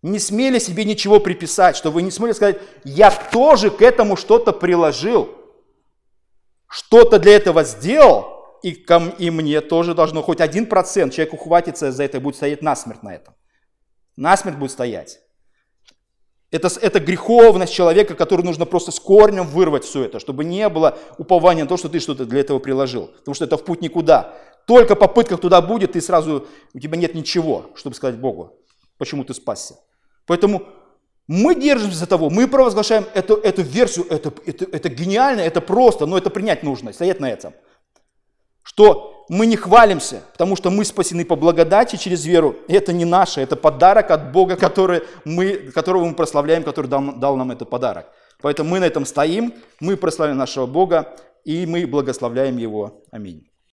Не 0.00 0.18
смели 0.18 0.58
себе 0.58 0.86
ничего 0.86 1.20
приписать, 1.20 1.76
чтобы 1.76 1.96
вы 1.96 2.02
не 2.02 2.10
смели 2.10 2.32
сказать, 2.32 2.58
я 2.84 3.10
тоже 3.10 3.70
к 3.70 3.82
этому 3.82 4.16
что-то 4.16 4.52
приложил. 4.52 5.28
Что-то 6.68 7.18
для 7.18 7.36
этого 7.36 7.64
сделал, 7.64 8.58
и, 8.62 8.72
ко, 8.72 9.14
и 9.18 9.28
мне 9.28 9.60
тоже 9.60 9.94
должно 9.94 10.22
хоть 10.22 10.40
один 10.40 10.64
процент 10.64 11.12
человек 11.12 11.34
ухватится 11.34 11.92
за 11.92 12.04
это 12.04 12.16
и 12.16 12.20
будет 12.20 12.36
стоять 12.36 12.62
насмерть 12.62 13.02
на 13.02 13.14
этом. 13.14 13.34
Насмерть 14.16 14.56
будет 14.56 14.70
стоять. 14.70 15.20
Это, 16.54 16.68
это 16.80 17.00
греховность 17.00 17.74
человека, 17.74 18.14
который 18.14 18.44
нужно 18.44 18.64
просто 18.64 18.92
с 18.92 19.00
корнем 19.00 19.44
вырвать 19.44 19.82
все 19.82 20.04
это, 20.04 20.20
чтобы 20.20 20.44
не 20.44 20.68
было 20.68 20.96
упования 21.18 21.64
на 21.64 21.68
то, 21.68 21.76
что 21.76 21.88
ты 21.88 21.98
что-то 21.98 22.26
для 22.26 22.38
этого 22.38 22.60
приложил. 22.60 23.08
Потому 23.08 23.34
что 23.34 23.44
это 23.44 23.56
в 23.56 23.64
путь 23.64 23.80
никуда. 23.80 24.34
Только 24.64 24.94
попытка 24.94 25.36
туда 25.36 25.60
будет, 25.60 25.94
ты 25.94 26.00
сразу, 26.00 26.46
у 26.72 26.78
тебя 26.78 26.96
нет 26.96 27.12
ничего, 27.12 27.72
чтобы 27.74 27.96
сказать 27.96 28.20
Богу, 28.20 28.56
почему 28.98 29.24
ты 29.24 29.34
спасся. 29.34 29.74
Поэтому 30.26 30.62
мы 31.26 31.56
держимся 31.56 31.98
за 31.98 32.06
того, 32.06 32.30
мы 32.30 32.46
провозглашаем 32.46 33.04
эту, 33.14 33.34
эту 33.34 33.62
версию, 33.62 34.06
это, 34.08 34.32
это, 34.46 34.64
это 34.70 34.88
гениально, 34.88 35.40
это 35.40 35.60
просто, 35.60 36.06
но 36.06 36.16
это 36.16 36.30
принять 36.30 36.62
нужно, 36.62 36.92
стоять 36.92 37.18
на 37.18 37.28
этом. 37.32 37.52
Что 38.64 39.24
мы 39.28 39.46
не 39.46 39.56
хвалимся, 39.56 40.22
потому 40.32 40.56
что 40.56 40.70
мы 40.70 40.84
спасены 40.84 41.24
по 41.24 41.36
благодати 41.36 41.96
через 41.96 42.24
веру. 42.24 42.56
И 42.66 42.74
это 42.74 42.92
не 42.92 43.04
наше, 43.04 43.40
это 43.40 43.56
подарок 43.56 44.10
от 44.10 44.32
Бога, 44.32 44.56
который 44.56 45.02
мы, 45.24 45.54
которого 45.72 46.04
мы 46.04 46.14
прославляем, 46.14 46.64
который 46.64 46.88
дал, 46.88 47.14
дал 47.14 47.36
нам 47.36 47.52
этот 47.52 47.70
подарок. 47.70 48.06
Поэтому 48.42 48.70
мы 48.70 48.80
на 48.80 48.84
этом 48.84 49.06
стоим, 49.06 49.54
мы 49.80 49.96
прославляем 49.96 50.38
нашего 50.38 50.66
Бога, 50.66 51.14
и 51.44 51.66
мы 51.66 51.86
благословляем 51.86 52.56
Его. 52.56 53.02
Аминь. 53.10 53.53